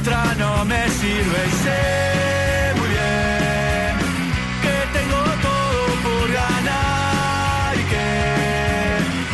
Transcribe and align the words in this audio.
otra 0.00 0.34
no 0.38 0.64
me 0.64 0.88
sirve 0.88 1.40
y 1.46 1.50
sé 1.62 2.72
muy 2.78 2.88
bien 2.88 3.92
que 4.62 4.76
tengo 4.96 5.20
todo 5.46 5.80
por 6.04 6.26
ganar 6.32 7.74
y 7.74 7.84
que 7.92 8.08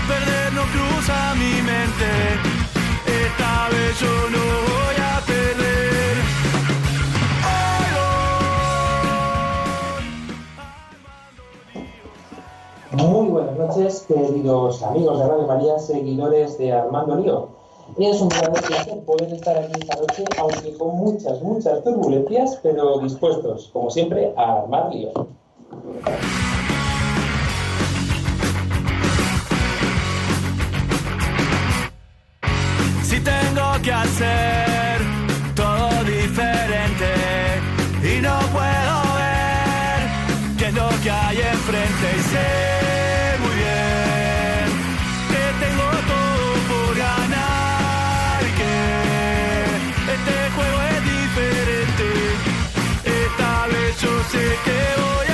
perder 0.09 0.53
no 0.55 0.63
cruza 0.75 1.35
mi 1.35 1.55
mente, 1.63 2.11
esta 3.07 3.69
vez 3.69 4.01
yo 4.01 4.15
no 4.31 4.45
voy 4.67 4.97
a 5.03 5.21
perder. 5.27 6.17
Muy 12.93 13.29
buenas 13.29 13.57
noches, 13.57 14.05
queridos 14.09 14.83
amigos 14.83 15.21
de 15.21 15.29
Radio 15.29 15.47
María, 15.47 15.79
seguidores 15.79 16.59
de 16.59 16.73
Armando 16.73 17.17
Lío. 17.17 17.66
Es 17.99 18.21
un 18.21 18.29
gran 18.29 18.53
placer 18.53 19.01
poder 19.05 19.33
estar 19.33 19.57
aquí 19.57 19.73
esta 19.81 19.97
noche, 19.97 20.25
aunque 20.39 20.75
con 20.77 20.97
muchas, 20.97 21.41
muchas 21.41 21.83
turbulencias, 21.83 22.59
pero 22.63 22.99
dispuestos, 22.99 23.71
como 23.73 23.91
siempre, 23.91 24.35
a 24.37 24.63
armar 24.63 24.93
lío. 24.93 25.13
Si 33.03 33.21
tengo 33.21 33.83
que 33.83 33.93
hacer 33.93 35.01
todo 35.55 35.89
diferente 36.05 37.15
y 38.03 38.21
no 38.21 38.39
puedo 38.53 38.97
ver 39.17 40.59
qué 40.59 40.67
es 40.67 40.75
lo 40.75 40.89
que 41.03 41.11
hay 41.11 41.37
enfrente 41.39 42.07
y 42.15 42.23
sé 42.23 42.66
yo 54.65 54.73
sé 54.73 55.26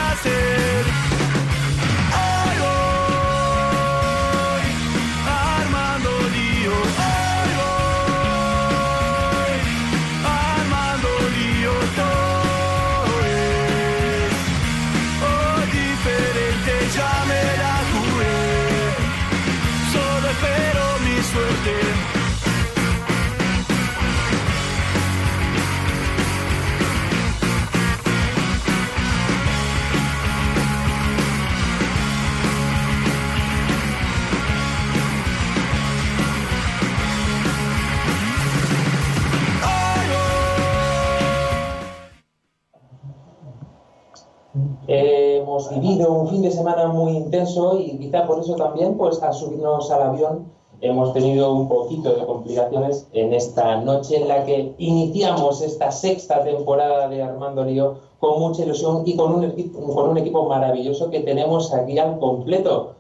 hemos 45.71 45.81
vivido 45.81 46.13
un 46.13 46.29
fin 46.29 46.43
de 46.43 46.51
semana 46.51 46.89
muy 46.89 47.13
intenso 47.13 47.79
y 47.79 47.99
quizá 47.99 48.27
por 48.27 48.41
eso 48.41 48.55
también, 48.57 48.97
pues 48.97 49.23
al 49.23 49.33
subirnos 49.33 49.91
al 49.91 50.03
avión, 50.03 50.47
hemos 50.81 51.13
tenido 51.13 51.53
un 51.53 51.69
poquito 51.69 52.13
de 52.13 52.27
complicaciones 52.27 53.07
en 53.13 53.33
esta 53.33 53.77
noche 53.77 54.17
en 54.17 54.29
la 54.29 54.45
que 54.45 54.75
iniciamos 54.79 55.63
esta 55.63 55.93
sexta 55.93 56.43
temporada 56.43 57.09
de 57.09 57.23
Armando 57.23 57.65
Lío 57.65 57.95
con 58.19 58.41
mucha 58.41 58.65
ilusión 58.65 59.03
y 59.07 59.17
con 59.17 59.35
un, 59.35 59.51
con 59.95 60.11
un 60.11 60.19
equipo 60.19 60.49
maravilloso 60.49 61.11
que 61.11 61.21
tenemos 61.21 61.73
aquí 61.73 61.99
al 61.99 62.19
completo. 62.19 62.95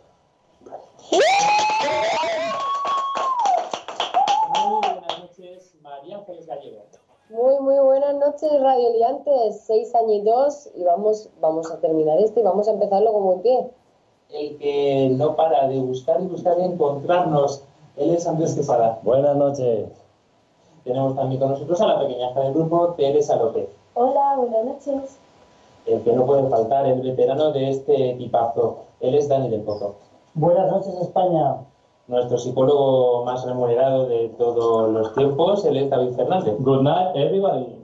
Buenas 8.32 8.43
noches, 8.43 8.62
radioliantes. 8.62 9.60
Seis 9.60 9.94
añitos 9.94 10.69
y 10.75 10.84
vamos, 10.84 11.28
vamos 11.41 11.70
a 11.70 11.78
terminar 11.81 12.19
este 12.19 12.41
y 12.41 12.43
vamos 12.43 12.69
a 12.69 12.72
empezarlo 12.72 13.12
como 13.12 13.34
en 13.34 13.43
pie. 13.43 13.70
El 14.31 14.59
que 14.59 15.10
no 15.16 15.37
para 15.37 15.69
de 15.69 15.78
buscar 15.81 16.20
y 16.20 16.26
buscar 16.26 16.59
y 16.59 16.65
encontrarnos. 16.65 17.62
Él 17.97 18.15
es 18.15 18.26
Andrés 18.26 18.54
Quesada. 18.54 19.00
Buenas 19.03 19.37
noches. 19.37 19.88
Tenemos 20.84 21.15
también 21.15 21.41
con 21.41 21.50
nosotros 21.50 21.81
a 21.81 21.87
la 21.87 22.00
pequeña 22.00 22.31
hija 22.31 22.41
del 22.41 22.54
grupo, 22.54 22.94
Teresa 22.97 23.37
López. 23.37 23.69
Hola, 23.94 24.37
buenas 24.38 24.65
noches. 24.65 25.19
El 25.84 26.03
que 26.03 26.12
no 26.12 26.25
puede 26.25 26.48
faltar, 26.48 26.87
el 26.87 27.03
veterano 27.03 27.53
de 27.53 27.71
este 27.71 28.10
equipazo. 28.10 28.78
Él 29.00 29.15
es 29.15 29.28
Dani 29.28 29.50
del 29.50 29.62
Pozo. 29.62 29.97
Buenas 30.34 30.71
noches, 30.71 30.94
España. 31.00 31.56
Nuestro 32.09 32.38
psicólogo 32.38 33.25
más 33.25 33.44
remunerado 33.44 34.06
de 34.06 34.28
todos 34.38 34.91
los 34.91 35.15
tiempos, 35.15 35.65
él 35.66 35.76
es 35.76 35.91
David 35.91 36.15
Fernández. 36.15 36.56
Good 36.59 36.82
night, 36.82 37.15
everybody. 37.15 37.81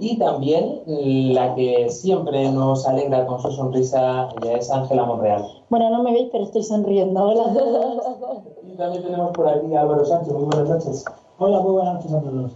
Y 0.00 0.18
también 0.18 0.82
la 0.86 1.54
que 1.54 1.88
siempre 1.90 2.50
nos 2.50 2.86
alegra 2.86 3.26
con 3.26 3.40
su 3.40 3.50
sonrisa, 3.50 4.28
ella 4.40 4.56
es 4.56 4.70
Ángela 4.70 5.04
Monreal. 5.04 5.44
Bueno, 5.68 5.90
no 5.90 6.02
me 6.02 6.12
veis, 6.12 6.28
pero 6.32 6.44
estoy 6.44 6.62
sonriendo. 6.62 7.22
Hola 7.22 7.50
a 7.50 7.54
todos. 7.54 8.44
Y 8.66 8.76
también 8.76 9.04
tenemos 9.04 9.30
por 9.32 9.46
aquí 9.46 9.72
a 9.74 9.82
Álvaro 9.82 10.04
Sánchez. 10.04 10.32
Muy 10.32 10.44
buenas 10.44 10.68
noches. 10.68 11.04
Hola, 11.38 11.60
muy 11.60 11.72
buenas 11.72 11.94
noches 11.94 12.12
a 12.12 12.20
todos. 12.20 12.50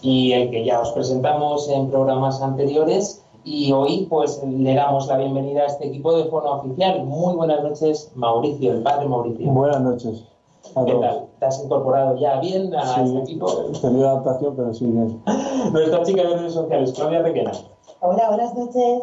y 0.00 0.32
el 0.32 0.50
que 0.50 0.64
ya 0.64 0.80
os 0.80 0.90
presentamos 0.92 1.68
en 1.68 1.90
programas 1.90 2.40
anteriores. 2.40 3.22
Y 3.44 3.72
hoy, 3.72 4.06
pues, 4.08 4.42
le 4.42 4.74
damos 4.74 5.06
la 5.08 5.18
bienvenida 5.18 5.62
a 5.62 5.66
este 5.66 5.88
equipo 5.88 6.16
de 6.16 6.24
forma 6.24 6.52
oficial. 6.52 7.04
Muy 7.04 7.34
buenas 7.34 7.62
noches, 7.62 8.10
Mauricio, 8.14 8.72
el 8.72 8.82
padre 8.82 9.06
Mauricio. 9.06 9.50
Buenas 9.50 9.82
noches 9.82 10.29
¿Qué 10.62 10.94
tal? 10.94 11.26
¿Te 11.38 11.46
has 11.46 11.62
incorporado 11.64 12.16
ya 12.18 12.38
bien 12.40 12.74
a 12.74 12.94
Sí, 12.94 13.00
este 13.06 13.18
equipo? 13.20 13.48
he 13.74 13.78
tenido 13.78 14.08
adaptación, 14.08 14.54
pero 14.56 14.72
sí 14.74 14.84
bien. 14.86 15.22
Nuestra 15.72 16.02
chica 16.04 16.22
de 16.22 16.36
redes 16.36 16.52
sociales, 16.54 16.92
Claudia 16.94 17.22
Requena. 17.22 17.52
Hola, 18.00 18.28
buenas 18.28 18.54
noches. 18.54 19.02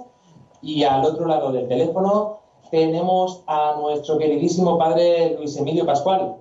Y 0.61 0.83
al 0.83 1.03
otro 1.05 1.25
lado 1.27 1.51
del 1.51 1.67
teléfono 1.67 2.37
tenemos 2.71 3.43
a 3.47 3.75
nuestro 3.79 4.17
queridísimo 4.17 4.77
padre 4.77 5.35
Luis 5.37 5.55
Emilio 5.57 5.85
Pascual. 5.85 6.35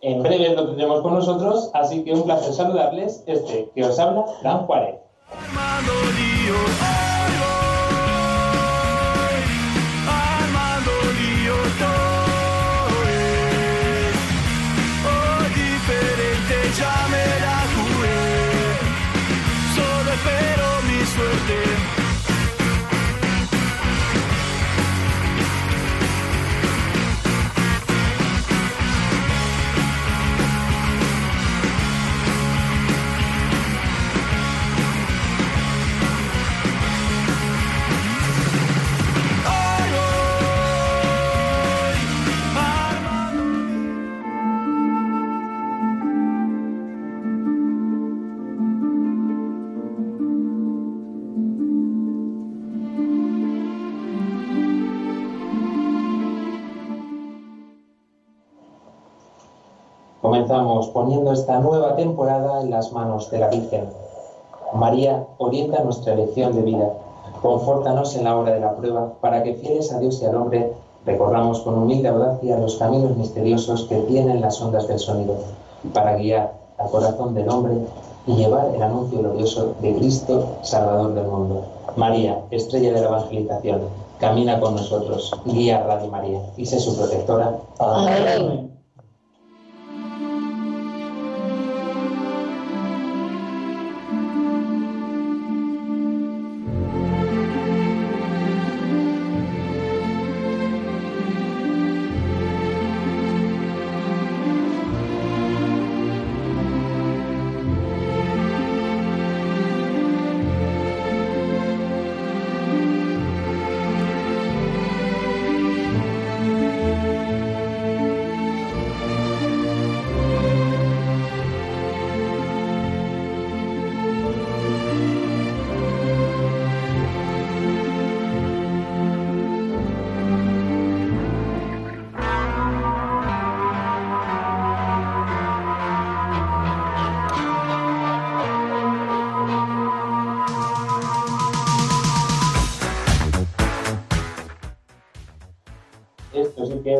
En 0.00 0.22
breve 0.22 0.50
lo 0.54 0.66
tendremos 0.66 1.00
con 1.00 1.14
nosotros, 1.14 1.70
así 1.74 2.04
que 2.04 2.14
un 2.14 2.22
placer 2.22 2.52
saludarles. 2.52 3.22
Este 3.26 3.70
que 3.74 3.84
os 3.84 3.98
habla, 3.98 4.24
Dan 4.42 4.66
Juárez. 4.66 4.96
Poniendo 60.86 61.32
esta 61.32 61.58
nueva 61.58 61.96
temporada 61.96 62.62
en 62.62 62.70
las 62.70 62.92
manos 62.92 63.30
de 63.30 63.38
la 63.40 63.48
Virgen. 63.48 63.88
María, 64.72 65.26
orienta 65.38 65.82
nuestra 65.82 66.12
elección 66.14 66.54
de 66.54 66.62
vida. 66.62 66.92
Confórtanos 67.42 68.14
en 68.16 68.24
la 68.24 68.36
hora 68.36 68.52
de 68.52 68.60
la 68.60 68.76
prueba, 68.76 69.12
para 69.20 69.42
que 69.42 69.54
fieles 69.54 69.92
a 69.92 69.98
Dios 69.98 70.22
y 70.22 70.26
al 70.26 70.36
hombre, 70.36 70.72
recorramos 71.04 71.60
con 71.60 71.74
humilde 71.74 72.08
audacia 72.08 72.58
los 72.58 72.76
caminos 72.76 73.16
misteriosos 73.16 73.84
que 73.84 73.96
tienen 74.02 74.40
las 74.40 74.60
ondas 74.60 74.88
del 74.88 74.98
sonido, 74.98 75.36
para 75.92 76.16
guiar 76.16 76.52
al 76.78 76.90
corazón 76.90 77.34
del 77.34 77.48
hombre 77.48 77.74
y 78.26 78.34
llevar 78.36 78.72
el 78.74 78.82
anuncio 78.82 79.18
glorioso 79.18 79.74
de 79.80 79.94
Cristo, 79.96 80.44
Salvador 80.62 81.14
del 81.14 81.26
mundo. 81.26 81.64
María, 81.96 82.40
estrella 82.50 82.92
de 82.92 83.00
la 83.00 83.08
evangelización, 83.08 83.80
camina 84.20 84.60
con 84.60 84.76
nosotros, 84.76 85.32
guía 85.44 85.78
a 85.78 85.86
Radio 85.86 86.10
María 86.10 86.40
y 86.56 86.66
sé 86.66 86.78
su 86.78 86.96
protectora. 86.96 87.56
Amén. 87.78 88.77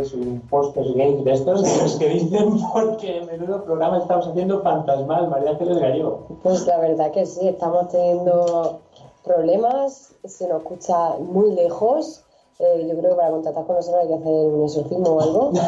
Es 0.09 0.15
un 0.15 0.41
póster 0.49 0.85
gay 0.95 1.23
de 1.23 1.33
estos, 1.33 1.63
de 1.63 1.83
los 1.83 1.97
que 1.97 2.09
dicen 2.09 2.59
porque 2.73 3.21
menudo 3.31 3.65
programa 3.65 3.99
estamos 3.99 4.27
haciendo 4.29 4.63
fantasmal, 4.63 5.29
María 5.29 5.51
Ángeles 5.51 5.79
Gallego. 5.79 6.27
Pues 6.43 6.67
la 6.67 6.79
verdad 6.79 7.11
que 7.11 7.27
sí, 7.27 7.49
estamos 7.49 7.89
teniendo 7.89 8.81
problemas, 9.25 10.15
se 10.25 10.49
nos 10.49 10.63
escucha 10.63 11.15
muy 11.19 11.53
lejos. 11.55 12.25
Eh, 12.59 12.87
yo 12.91 12.99
creo 12.99 13.11
que 13.11 13.17
para 13.17 13.31
contactar 13.31 13.67
con 13.67 13.77
nosotros 13.77 14.03
hay 14.03 14.09
que 14.09 14.15
hacer 14.15 14.33
un 14.33 14.65
exorcismo 14.65 15.11
o 15.11 15.21
algo. 15.21 15.51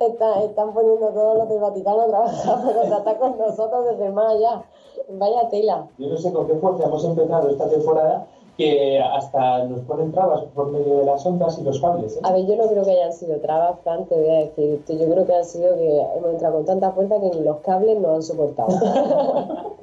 Está- 0.00 0.42
están 0.44 0.72
poniendo 0.72 1.08
todos 1.08 1.36
los 1.36 1.48
del 1.50 1.58
Vaticano 1.60 2.00
a 2.00 2.06
trabajar 2.06 2.62
para 2.62 2.80
contactar 2.80 3.18
con 3.18 3.38
nosotros 3.38 3.84
desde 3.90 4.10
más 4.10 4.34
allá. 4.34 4.62
Vaya 5.10 5.48
tela. 5.50 5.86
Yo 5.98 6.08
no 6.08 6.16
sé 6.16 6.32
con 6.32 6.46
qué 6.46 6.54
fuerza 6.54 6.84
hemos 6.86 7.04
empezado 7.04 7.50
esta 7.50 7.68
temporada 7.68 8.26
que 8.60 8.98
hasta 9.00 9.64
nos 9.64 9.80
ponen 9.80 10.12
trabas 10.12 10.42
por 10.54 10.70
medio 10.70 10.98
de 10.98 11.04
las 11.06 11.24
ondas 11.24 11.58
y 11.58 11.62
los 11.64 11.80
cables. 11.80 12.16
¿eh? 12.16 12.20
A 12.22 12.32
ver, 12.32 12.46
yo 12.46 12.56
no 12.56 12.68
creo 12.68 12.84
que 12.84 12.90
hayan 12.90 13.12
sido 13.12 13.38
trabas, 13.40 13.78
Fran, 13.82 14.04
te 14.04 14.14
voy 14.14 14.28
a 14.28 14.38
decir. 14.40 14.80
Yo 14.86 15.10
creo 15.10 15.24
que 15.26 15.34
han 15.34 15.44
sido 15.44 15.74
que 15.76 16.00
hemos 16.16 16.30
entrado 16.32 16.56
con 16.56 16.64
tanta 16.66 16.90
fuerza 16.92 17.18
que 17.20 17.30
ni 17.30 17.40
los 17.42 17.56
cables 17.58 17.98
nos 17.98 18.14
han 18.16 18.22
soportado. 18.22 18.68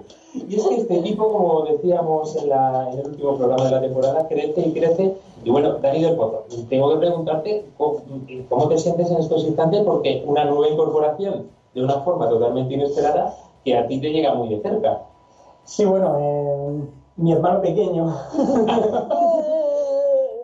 Y 0.48 0.56
es 0.56 0.68
que 0.68 0.76
este 0.76 1.00
equipo, 1.00 1.30
como 1.32 1.66
decíamos 1.66 2.36
en, 2.38 2.50
la- 2.50 2.88
en 2.94 3.00
el 3.00 3.08
último 3.08 3.36
programa 3.38 3.66
de 3.66 3.72
la 3.72 3.82
temporada, 3.82 4.28
crece 4.28 4.62
y 4.62 4.72
crece. 4.72 5.16
Y 5.44 5.50
bueno, 5.50 5.74
Dani 5.82 6.04
del 6.04 6.16
Pozo, 6.16 6.44
tengo 6.70 6.90
que 6.92 6.98
preguntarte 6.98 7.66
cómo, 7.78 7.98
cómo 8.48 8.68
te 8.70 8.78
sientes 8.78 9.10
en 9.12 9.18
estos 9.18 9.44
instantes, 9.44 9.82
porque 9.84 10.24
una 10.26 10.46
nueva 10.46 10.70
incorporación 10.70 11.48
de 11.74 11.84
una 11.84 11.96
forma 12.02 12.30
totalmente 12.30 12.76
inesperada 12.76 13.36
que 13.66 13.76
a 13.76 13.88
ti 13.88 14.00
te 14.00 14.12
llega 14.12 14.34
muy 14.36 14.50
de 14.50 14.62
cerca. 14.62 15.02
Sí, 15.66 15.84
bueno, 15.86 16.16
eh, 16.20 16.82
mi 17.18 17.32
hermano 17.34 17.62
pequeño, 17.62 18.16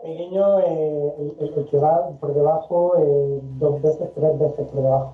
pequeño, 0.02 0.60
eh, 0.60 1.34
el, 1.40 1.66
que 1.70 1.78
va 1.78 2.10
por 2.20 2.34
debajo, 2.34 2.94
eh, 2.98 3.40
dos 3.58 3.80
veces, 3.80 4.10
tres 4.14 4.38
veces 4.38 4.68
por 4.68 4.82
debajo 4.82 5.12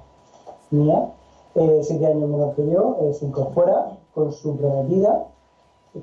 mía, 0.70 1.10
eh, 1.54 1.80
siete 1.82 2.06
años 2.06 2.28
menor 2.28 2.54
que 2.54 2.68
yo, 2.70 2.96
eh, 3.02 3.12
se 3.12 3.26
incorpora 3.26 3.98
con 4.14 4.32
su 4.32 4.56
prometida, 4.56 5.26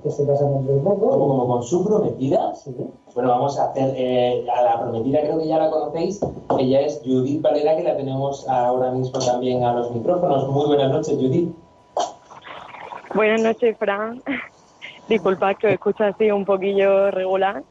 que 0.04 0.12
se 0.12 0.28
casa 0.28 0.44
dentro 0.44 0.76
de 0.76 0.82
poco. 0.82 1.10
como 1.10 1.48
con 1.48 1.64
su 1.64 1.84
prometida. 1.84 2.54
Sí. 2.56 2.76
Bueno, 3.16 3.30
vamos 3.30 3.58
a 3.58 3.72
hacer 3.72 3.94
eh, 3.96 4.46
a 4.54 4.62
la 4.62 4.82
prometida, 4.82 5.22
creo 5.22 5.38
que 5.40 5.48
ya 5.48 5.58
la 5.58 5.72
conocéis. 5.72 6.20
Ella 6.60 6.82
es 6.82 7.02
Judith 7.06 7.42
Valera, 7.42 7.78
que 7.78 7.84
la 7.84 7.96
tenemos 7.96 8.48
ahora 8.50 8.92
mismo 8.92 9.18
también 9.20 9.64
a 9.64 9.74
los 9.74 9.92
micrófonos. 9.92 10.48
Muy 10.50 10.66
buenas 10.66 10.92
noches, 10.92 11.16
Judith. 11.16 11.56
Buenas 13.16 13.42
noches, 13.42 13.78
Fran. 13.78 14.22
Disculpad 15.08 15.56
que 15.58 15.68
os 15.68 15.74
escucho 15.74 16.04
así 16.04 16.30
un 16.32 16.46
poquillo 16.46 17.12
regular. 17.12 17.64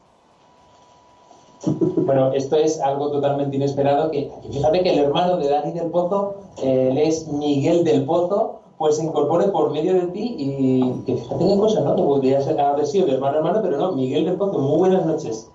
Bueno, 1.65 2.31
esto 2.33 2.55
es 2.55 2.79
algo 2.81 3.11
totalmente 3.11 3.55
inesperado. 3.55 4.11
Que, 4.11 4.31
fíjate 4.51 4.83
que 4.83 4.93
el 4.93 4.99
hermano 4.99 5.37
de 5.37 5.49
Dani 5.49 5.71
del 5.71 5.89
Pozo, 5.89 6.35
eh, 6.61 6.89
él 6.91 6.97
es 6.97 7.27
Miguel 7.27 7.83
del 7.83 8.05
Pozo, 8.05 8.61
pues 8.77 8.97
se 8.97 9.03
incorpore 9.03 9.47
por 9.47 9.71
medio 9.71 9.93
de 9.93 10.07
ti 10.07 10.35
y 10.37 11.03
que 11.05 11.15
fíjate 11.15 11.47
qué 11.47 11.57
cosa, 11.57 11.81
¿no? 11.81 11.95
Que 11.95 12.03
podría 12.03 12.41
ser, 12.41 12.59
haber 12.59 12.85
sido 12.85 13.07
de 13.07 13.13
hermano 13.13 13.35
a 13.35 13.37
hermano, 13.39 13.59
pero 13.61 13.77
no, 13.77 13.91
Miguel 13.93 14.25
del 14.25 14.35
Pozo, 14.35 14.59
muy 14.59 14.77
buenas 14.77 15.05
noches. 15.05 15.49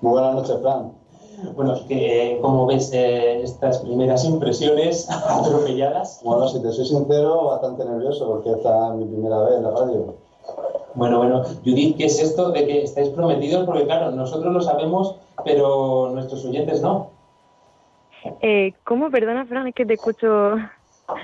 Muy 0.00 0.12
buenas 0.12 0.34
noches, 0.34 0.58
Fran. 0.60 0.92
Bueno, 1.54 1.74
que, 1.86 2.38
como 2.40 2.66
ves 2.66 2.90
eh, 2.92 3.42
estas 3.42 3.78
primeras 3.78 4.24
impresiones 4.24 5.08
atropelladas? 5.28 6.20
Bueno, 6.24 6.48
si 6.48 6.60
te 6.60 6.72
soy 6.72 6.86
sincero, 6.86 7.44
bastante 7.46 7.84
nervioso 7.84 8.26
porque 8.26 8.50
esta 8.50 8.88
es 8.88 8.94
mi 8.94 9.04
primera 9.04 9.40
vez 9.42 9.56
en 9.56 9.62
la 9.62 9.70
radio. 9.70 10.25
Bueno, 10.96 11.18
bueno, 11.18 11.42
Judith, 11.64 11.96
¿qué 11.98 12.06
es 12.06 12.20
esto 12.22 12.50
de 12.52 12.66
que 12.66 12.82
estáis 12.84 13.10
prometidos? 13.10 13.64
Porque 13.66 13.84
claro, 13.84 14.10
nosotros 14.12 14.52
lo 14.52 14.60
sabemos, 14.62 15.16
pero 15.44 16.10
nuestros 16.12 16.44
oyentes 16.46 16.80
no. 16.80 17.10
Eh, 18.40 18.72
¿Cómo? 18.84 19.10
Perdona, 19.10 19.44
Fran, 19.46 19.68
es 19.68 19.74
que 19.74 19.84
te 19.86 19.94
escucho... 19.94 20.56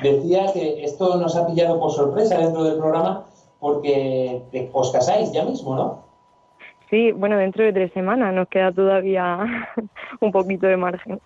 Decía 0.02 0.52
que 0.52 0.84
esto 0.84 1.16
nos 1.16 1.34
ha 1.36 1.46
pillado 1.46 1.80
por 1.80 1.90
sorpresa 1.90 2.38
dentro 2.38 2.62
del 2.64 2.78
programa 2.78 3.24
porque 3.58 4.42
te- 4.52 4.70
os 4.72 4.92
casáis 4.92 5.32
ya 5.32 5.44
mismo, 5.44 5.74
¿no? 5.74 6.04
Sí, 6.90 7.10
bueno, 7.12 7.38
dentro 7.38 7.64
de 7.64 7.72
tres 7.72 7.92
semanas 7.92 8.34
nos 8.34 8.48
queda 8.48 8.70
todavía 8.70 9.38
un 10.20 10.30
poquito 10.30 10.66
de 10.66 10.76
margen. 10.76 11.20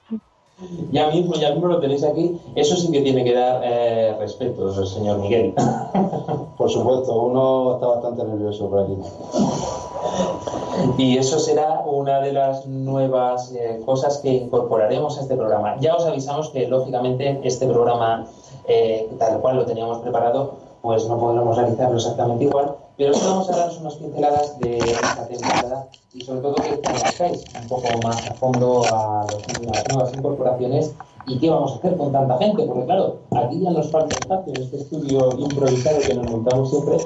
Ya 0.90 1.10
mismo, 1.10 1.34
ya 1.34 1.50
mismo 1.50 1.68
lo 1.68 1.80
tenéis 1.80 2.02
aquí. 2.02 2.40
Eso 2.54 2.76
sí 2.76 2.90
que 2.90 3.02
tiene 3.02 3.24
que 3.24 3.34
dar 3.34 3.60
eh, 3.62 4.16
respeto, 4.18 4.86
señor 4.86 5.18
Miguel. 5.18 5.54
Por 6.56 6.70
supuesto, 6.70 7.12
uno 7.14 7.74
está 7.74 7.86
bastante 7.86 8.24
nervioso 8.24 8.70
por 8.70 8.80
aquí. 8.80 8.96
Y 10.96 11.18
eso 11.18 11.38
será 11.38 11.82
una 11.84 12.20
de 12.20 12.32
las 12.32 12.64
nuevas 12.66 13.52
eh, 13.52 13.82
cosas 13.84 14.18
que 14.18 14.32
incorporaremos 14.32 15.18
a 15.18 15.20
este 15.20 15.36
programa. 15.36 15.76
Ya 15.80 15.94
os 15.94 16.06
avisamos 16.06 16.48
que, 16.48 16.66
lógicamente, 16.66 17.40
este 17.44 17.66
programa, 17.66 18.26
eh, 18.66 19.10
tal 19.18 19.40
cual 19.40 19.56
lo 19.56 19.66
teníamos 19.66 19.98
preparado, 19.98 20.54
pues 20.80 21.06
no 21.06 21.18
podremos 21.18 21.56
realizarlo 21.56 21.96
exactamente 21.96 22.44
igual, 22.44 22.76
pero 22.96 23.12
sí 23.14 23.20
vamos 23.26 23.48
a 23.50 23.56
daros 23.56 23.78
unas 23.80 23.94
pinceladas 23.96 24.58
de 24.58 24.78
esta 24.78 25.26
temporada 25.28 25.88
y 26.14 26.20
sobre 26.24 26.40
todo 26.40 26.54
que 26.54 26.80
conozcáis 26.80 27.46
un 27.54 27.68
poco 27.68 27.98
más 28.02 28.26
a 28.26 28.34
fondo 28.34 28.80
a, 28.90 29.26
los- 29.30 29.44
a 29.48 29.74
las 29.74 29.88
nuevas 29.88 30.14
incorporaciones 30.14 30.94
y 31.26 31.38
qué 31.38 31.50
vamos 31.50 31.72
a 31.72 31.74
hacer 31.76 31.96
con 31.96 32.12
tanta 32.12 32.38
gente, 32.38 32.62
porque 32.64 32.84
claro, 32.86 33.16
aquí 33.32 33.60
ya 33.60 33.70
nos 33.70 33.90
falta 33.90 34.14
espacio 34.18 34.52
en 34.54 34.62
este 34.62 34.76
estudio 34.78 35.36
improvisado 35.38 35.98
que 36.06 36.14
nos 36.14 36.30
montamos 36.30 36.70
siempre 36.70 36.96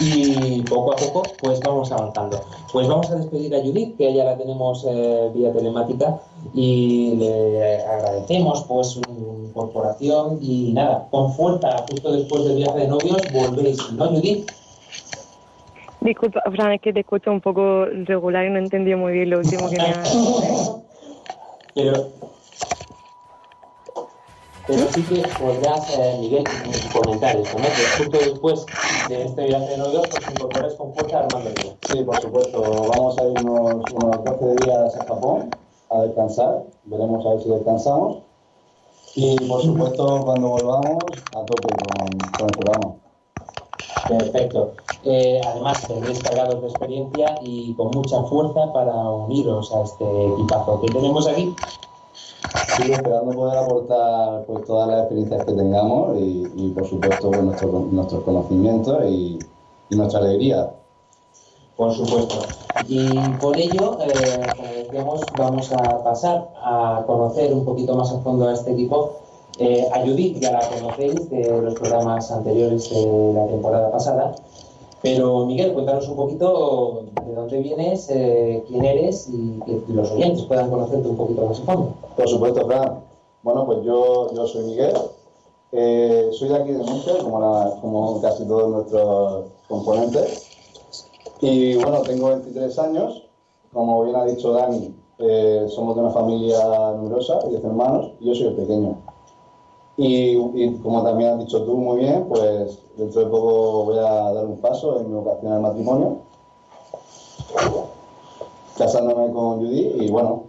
y 0.00 0.62
poco 0.62 0.92
a 0.92 0.96
poco 0.96 1.22
pues 1.40 1.60
vamos 1.62 1.92
avanzando. 1.92 2.40
Pues 2.72 2.88
vamos 2.88 3.10
a 3.10 3.16
despedir 3.16 3.54
a 3.54 3.60
Judith, 3.60 3.96
que 3.96 4.12
ya 4.14 4.24
la 4.24 4.36
tenemos 4.36 4.84
eh, 4.88 5.30
vía 5.34 5.52
telemática 5.52 6.20
y 6.54 7.14
le 7.16 7.84
agradecemos 7.84 8.64
pues 8.64 8.88
su 8.88 9.00
incorporación 9.48 10.38
y 10.40 10.72
nada, 10.72 11.06
con 11.10 11.32
fuerza, 11.32 11.76
justo 11.90 12.12
después 12.12 12.44
del 12.44 12.56
viaje 12.56 12.80
de 12.80 12.88
novios 12.88 13.30
volvéis, 13.32 13.92
¿no 13.92 14.08
Judith? 14.08 14.48
Disculpa, 16.00 16.42
Fran, 16.50 16.72
es 16.72 16.80
que 16.80 16.92
te 16.92 17.00
escucho 17.00 17.30
un 17.30 17.40
poco 17.40 17.84
regular 17.84 18.46
y 18.46 18.50
no 18.50 18.56
he 18.56 18.62
entendido 18.62 18.96
muy 18.96 19.12
bien 19.12 19.30
lo 19.30 19.38
último 19.38 19.68
que 19.68 19.76
me 19.76 19.88
has... 19.90 20.80
Pero, 21.74 22.08
pero 24.66 24.86
sí 24.92 25.02
que 25.02 25.22
podrás, 25.38 25.98
eh, 25.98 26.16
Miguel, 26.20 26.44
comentar 26.92 27.36
esto, 27.36 27.58
¿no? 27.58 27.64
Que 27.64 28.04
justo 28.04 28.18
después 28.18 28.66
de 29.08 29.24
este 29.24 29.46
viaje 29.46 29.66
de 29.66 29.78
novios 29.78 30.08
pues 30.08 30.30
incorporáis 30.30 30.74
con 30.74 30.94
fuerza 30.94 31.18
a 31.18 31.24
Armando. 31.24 31.50
Sí, 31.88 32.02
por 32.02 32.20
supuesto, 32.20 32.60
vamos 32.88 33.18
a 33.18 33.24
ir 33.24 33.44
unos, 33.44 33.84
unos 33.92 34.24
12 34.24 34.64
días 34.64 34.96
a 34.96 35.04
Japón 35.04 35.50
a 35.90 36.02
descansar. 36.02 36.62
Veremos 36.84 37.26
a 37.26 37.30
ver 37.30 37.42
si 37.42 37.48
descansamos. 37.50 38.18
Y 39.16 39.36
por 39.48 39.60
supuesto, 39.62 40.22
cuando 40.24 40.48
volvamos, 40.48 41.04
a 41.34 41.44
tope 41.44 41.68
con, 41.68 42.18
con 42.18 42.48
el 42.48 42.56
programa. 42.56 42.99
Perfecto. 44.08 44.72
Eh, 45.04 45.40
además, 45.46 45.86
tendréis 45.86 46.20
cargados 46.20 46.60
de 46.60 46.68
experiencia 46.68 47.38
y 47.42 47.72
con 47.74 47.88
mucha 47.94 48.22
fuerza 48.24 48.72
para 48.72 48.94
uniros 49.10 49.72
a 49.72 49.82
este 49.82 50.04
equipazo 50.04 50.80
que 50.80 50.88
tenemos 50.88 51.26
aquí. 51.26 51.54
Sí, 52.76 52.92
esperando 52.92 53.32
poder 53.32 53.58
aportar 53.58 54.44
pues, 54.46 54.64
todas 54.66 54.88
las 54.88 55.00
experiencias 55.00 55.44
que 55.44 55.52
tengamos 55.52 56.16
y, 56.18 56.50
y, 56.56 56.70
por 56.70 56.86
supuesto 56.86 57.30
pues, 57.30 57.42
nuestro- 57.42 57.86
nuestros 57.90 58.22
conocimientos 58.24 59.04
y, 59.06 59.38
y 59.90 59.96
nuestra 59.96 60.20
alegría. 60.20 60.70
Por 61.76 61.92
supuesto. 61.92 62.34
Y 62.88 63.18
por 63.40 63.56
ello, 63.56 63.98
eh, 64.02 64.46
como 64.56 64.68
decíamos, 64.74 65.22
vamos 65.36 65.72
a 65.72 66.04
pasar 66.04 66.48
a 66.62 67.02
conocer 67.06 67.52
un 67.54 67.64
poquito 67.64 67.94
más 67.96 68.12
a 68.12 68.18
fondo 68.20 68.48
a 68.48 68.52
este 68.52 68.72
equipo. 68.72 69.12
Eh, 69.58 69.86
a 69.92 70.00
Judith 70.00 70.38
ya 70.40 70.52
la 70.52 70.68
conocéis 70.68 71.28
de 71.28 71.60
los 71.62 71.74
programas 71.74 72.30
anteriores 72.30 72.88
de 72.90 73.32
la 73.34 73.46
temporada 73.46 73.90
pasada. 73.90 74.34
Pero 75.02 75.46
Miguel, 75.46 75.72
cuéntanos 75.72 76.08
un 76.08 76.16
poquito 76.16 77.04
de 77.26 77.34
dónde 77.34 77.58
vienes, 77.60 78.08
eh, 78.10 78.62
quién 78.68 78.84
eres 78.84 79.28
y 79.28 79.58
que 79.64 79.92
los 79.92 80.10
oyentes 80.10 80.44
puedan 80.44 80.70
conocerte 80.70 81.08
un 81.08 81.16
poquito 81.16 81.46
más 81.46 81.60
a 81.60 81.64
fondo. 81.64 81.94
Por 82.16 82.28
supuesto, 82.28 82.66
Fran. 82.66 83.00
Bueno, 83.42 83.64
pues 83.64 83.82
yo, 83.82 84.32
yo 84.34 84.46
soy 84.46 84.64
Miguel. 84.64 84.94
Eh, 85.72 86.28
soy 86.32 86.48
de 86.48 86.56
aquí 86.56 86.72
de 86.72 86.78
Murcia, 86.78 87.18
como, 87.22 87.80
como 87.80 88.20
casi 88.20 88.44
todos 88.44 88.68
nuestros 88.68 89.44
componentes. 89.68 90.48
Y 91.40 91.76
bueno, 91.76 92.02
tengo 92.02 92.28
23 92.28 92.78
años. 92.80 93.24
Como 93.72 94.04
bien 94.04 94.16
ha 94.16 94.24
dicho 94.24 94.52
Dani, 94.52 94.94
eh, 95.18 95.66
somos 95.68 95.94
de 95.94 96.02
una 96.02 96.10
familia 96.10 96.58
numerosa, 96.96 97.38
10 97.48 97.64
hermanos, 97.64 98.12
y 98.20 98.26
yo 98.26 98.34
soy 98.34 98.48
el 98.48 98.54
pequeño. 98.54 98.98
Y, 100.02 100.32
y 100.54 100.78
como 100.78 101.04
también 101.04 101.32
has 101.32 101.40
dicho 101.40 101.62
tú 101.62 101.76
muy 101.76 101.98
bien, 101.98 102.24
pues 102.26 102.78
dentro 102.96 103.20
de 103.20 103.26
poco 103.26 103.84
voy 103.84 103.98
a 103.98 104.32
dar 104.32 104.46
un 104.46 104.56
paso 104.56 104.98
en 104.98 105.10
mi 105.10 105.14
vocación 105.14 105.52
al 105.52 105.60
matrimonio, 105.60 106.20
casándome 108.78 109.30
con 109.30 109.58
Judy 109.58 109.96
y 110.00 110.10
bueno, 110.10 110.44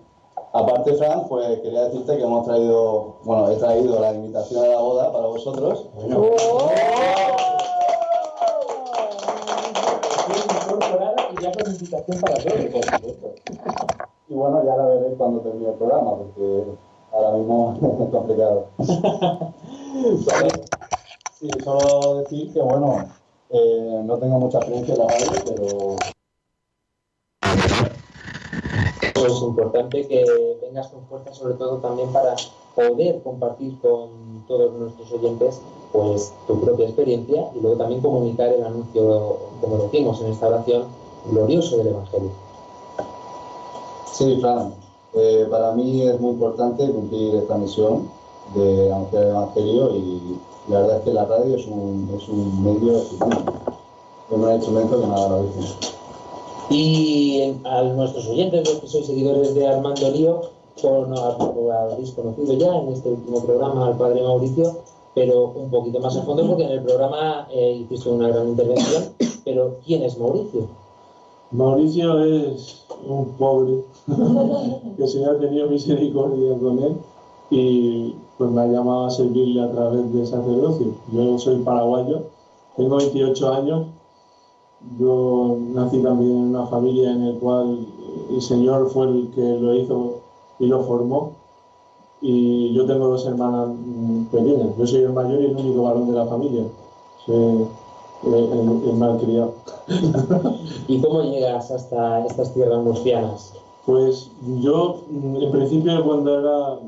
aparte 0.54 0.94
Fran, 0.94 1.28
pues 1.28 1.60
quería 1.60 1.84
decirte 1.84 2.16
que 2.16 2.24
hemos 2.24 2.46
traído, 2.46 3.16
bueno, 3.26 3.50
he 3.50 3.58
traído 3.58 4.00
la 4.00 4.14
invitación 4.14 4.64
a 4.64 4.68
la 4.70 4.80
boda 4.80 5.12
para 5.12 5.28
vosotros. 5.28 5.86
incorporada 10.66 11.16
y 11.38 11.44
ya 11.44 11.52
con 11.52 11.74
invitación 11.74 12.22
para 12.22 12.36
todos, 12.36 12.66
por 12.72 12.86
supuesto. 12.86 13.34
Y 14.30 14.34
bueno, 14.34 14.64
ya 14.64 14.78
la 14.78 14.86
veréis 14.86 15.16
cuando 15.18 15.42
termine 15.42 15.72
el 15.72 15.76
programa, 15.76 16.16
porque 16.16 16.64
ahora 17.12 17.38
mismo 17.38 17.78
es 18.04 18.10
complicado. 18.10 18.68
Sí, 21.40 21.50
solo 21.64 22.20
decir 22.20 22.54
que 22.54 22.62
bueno, 22.62 23.06
eh, 23.50 24.02
no 24.06 24.18
tengo 24.18 24.40
mucha 24.40 24.60
experiencia 24.60 24.94
en 24.94 25.00
la 25.00 25.08
radio, 25.08 25.32
pero 25.46 25.96
Pues 29.22 29.42
importante 29.44 30.08
que 30.08 30.26
vengas 30.64 30.88
con 30.88 31.06
fuerza, 31.06 31.32
sobre 31.32 31.54
todo 31.54 31.78
también 31.78 32.12
para 32.12 32.36
poder 32.76 33.22
compartir 33.22 33.80
con 33.80 34.44
todos 34.48 34.74
nuestros 34.74 35.12
oyentes 35.12 35.62
pues 35.92 36.34
tu 36.48 36.60
propia 36.60 36.88
experiencia 36.88 37.52
y 37.54 37.60
luego 37.60 37.78
también 37.78 38.02
comunicar 38.02 38.52
el 38.52 38.64
anuncio, 38.66 39.38
como 39.62 39.78
decimos 39.78 40.22
en 40.22 40.32
esta 40.32 40.48
oración, 40.48 40.86
glorioso 41.30 41.78
del 41.78 41.90
Evangelio. 41.90 42.32
Sí, 44.12 44.38
Fran, 44.42 44.74
eh, 45.14 45.48
para 45.50 45.72
mí 45.74 46.02
es 46.04 46.20
muy 46.20 46.32
importante 46.32 46.90
cumplir 46.90 47.36
esta 47.36 47.58
misión 47.58 48.10
de 48.56 48.92
anunciar 48.92 49.24
el 49.24 49.30
Evangelio 49.30 49.96
y 49.96 50.38
la 50.70 50.82
verdad 50.82 50.98
es 50.98 51.04
que 51.04 51.14
la 51.14 51.26
radio 51.26 51.56
es 51.56 51.66
un, 51.68 52.10
es 52.18 52.28
un 52.30 52.64
medio 52.64 52.98
es 52.98 53.12
un 54.30 54.52
instrumento 54.54 55.02
que 55.02 55.08
nada 55.08 55.30
lo 55.30 55.44
dice. 55.44 55.76
Y 56.70 57.42
en- 57.42 57.68
a 57.68 57.82
nuestros 57.84 58.28
oyentes, 58.28 58.68
los 58.68 58.80
que 58.80 58.88
sois 58.88 59.06
seguidores 59.06 59.54
de 59.56 59.68
Armando 59.68 60.10
Lío, 60.12 60.42
lo 60.84 61.72
habéis 61.72 62.12
conocido 62.12 62.54
ya 62.54 62.76
en 62.78 62.94
este 62.94 63.10
último 63.10 63.42
programa 63.44 63.88
al 63.88 63.98
padre 63.98 64.24
Mauricio, 64.24 64.78
pero 65.14 65.52
un 65.54 65.70
poquito 65.70 66.00
más 66.00 66.16
a 66.16 66.22
fondo 66.24 66.48
porque 66.48 66.64
en 66.64 66.72
el 66.72 66.82
programa 66.82 67.48
eh, 67.52 67.82
hiciste 67.84 68.10
una 68.10 68.30
gran 68.30 68.48
intervención. 68.50 69.04
Pero 69.44 69.76
¿quién 69.86 70.04
es 70.04 70.18
Mauricio? 70.18 70.62
Mauricio 71.52 72.24
es 72.24 72.86
un 73.06 73.26
pobre 73.38 73.84
que 74.96 75.04
el 75.04 75.10
Señor 75.10 75.36
ha 75.36 75.40
tenido 75.40 75.68
misericordia 75.68 76.58
con 76.58 76.80
él 76.80 76.96
y 77.50 78.16
pues 78.38 78.50
me 78.52 78.62
ha 78.62 78.68
llamado 78.68 79.06
a 79.06 79.12
servirle 79.12 79.62
a 79.62 79.72
través 79.72 80.14
del 80.14 80.26
sacerdocio. 80.26 80.94
Yo 81.12 81.38
soy 81.38 81.58
paraguayo, 81.58 82.24
tengo 82.78 82.96
28 82.96 83.54
años, 83.54 83.88
yo 84.98 85.58
nací 85.74 86.02
también 86.02 86.32
en 86.32 86.56
una 86.56 86.66
familia 86.68 87.12
en 87.12 87.34
la 87.34 87.40
cual 87.40 87.86
el 88.32 88.42
Señor 88.42 88.90
fue 88.90 89.08
el 89.08 89.30
que 89.32 89.42
lo 89.42 89.76
hizo 89.76 90.22
y 90.58 90.68
lo 90.68 90.84
formó. 90.84 91.34
Y 92.22 92.74
yo 92.74 92.86
tengo 92.86 93.08
dos 93.08 93.26
hermanas 93.26 93.70
mm, 93.76 94.26
pequeñas, 94.26 94.78
yo 94.78 94.88
soy 94.88 95.02
el 95.02 95.12
mayor 95.12 95.42
y 95.42 95.46
el 95.48 95.56
único 95.58 95.84
varón 95.84 96.08
de 96.08 96.14
la 96.14 96.28
familia, 96.28 96.64
soy 97.26 97.66
el, 98.24 98.90
el 98.90 98.94
malcriado. 98.94 99.54
¿Y 100.88 101.02
cómo 101.02 101.24
llegas 101.24 101.72
hasta 101.72 102.26
estas 102.26 102.54
tierras 102.54 102.84
murcianas? 102.84 103.54
Pues 103.86 104.30
yo, 104.60 105.04
mm, 105.10 105.36
en 105.38 105.52
principio, 105.52 106.04
cuando 106.04 106.40
era, 106.40 106.80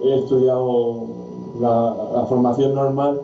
he 0.00 0.18
estudiado 0.20 1.06
la, 1.60 1.96
la 2.14 2.26
formación 2.26 2.74
normal 2.74 3.22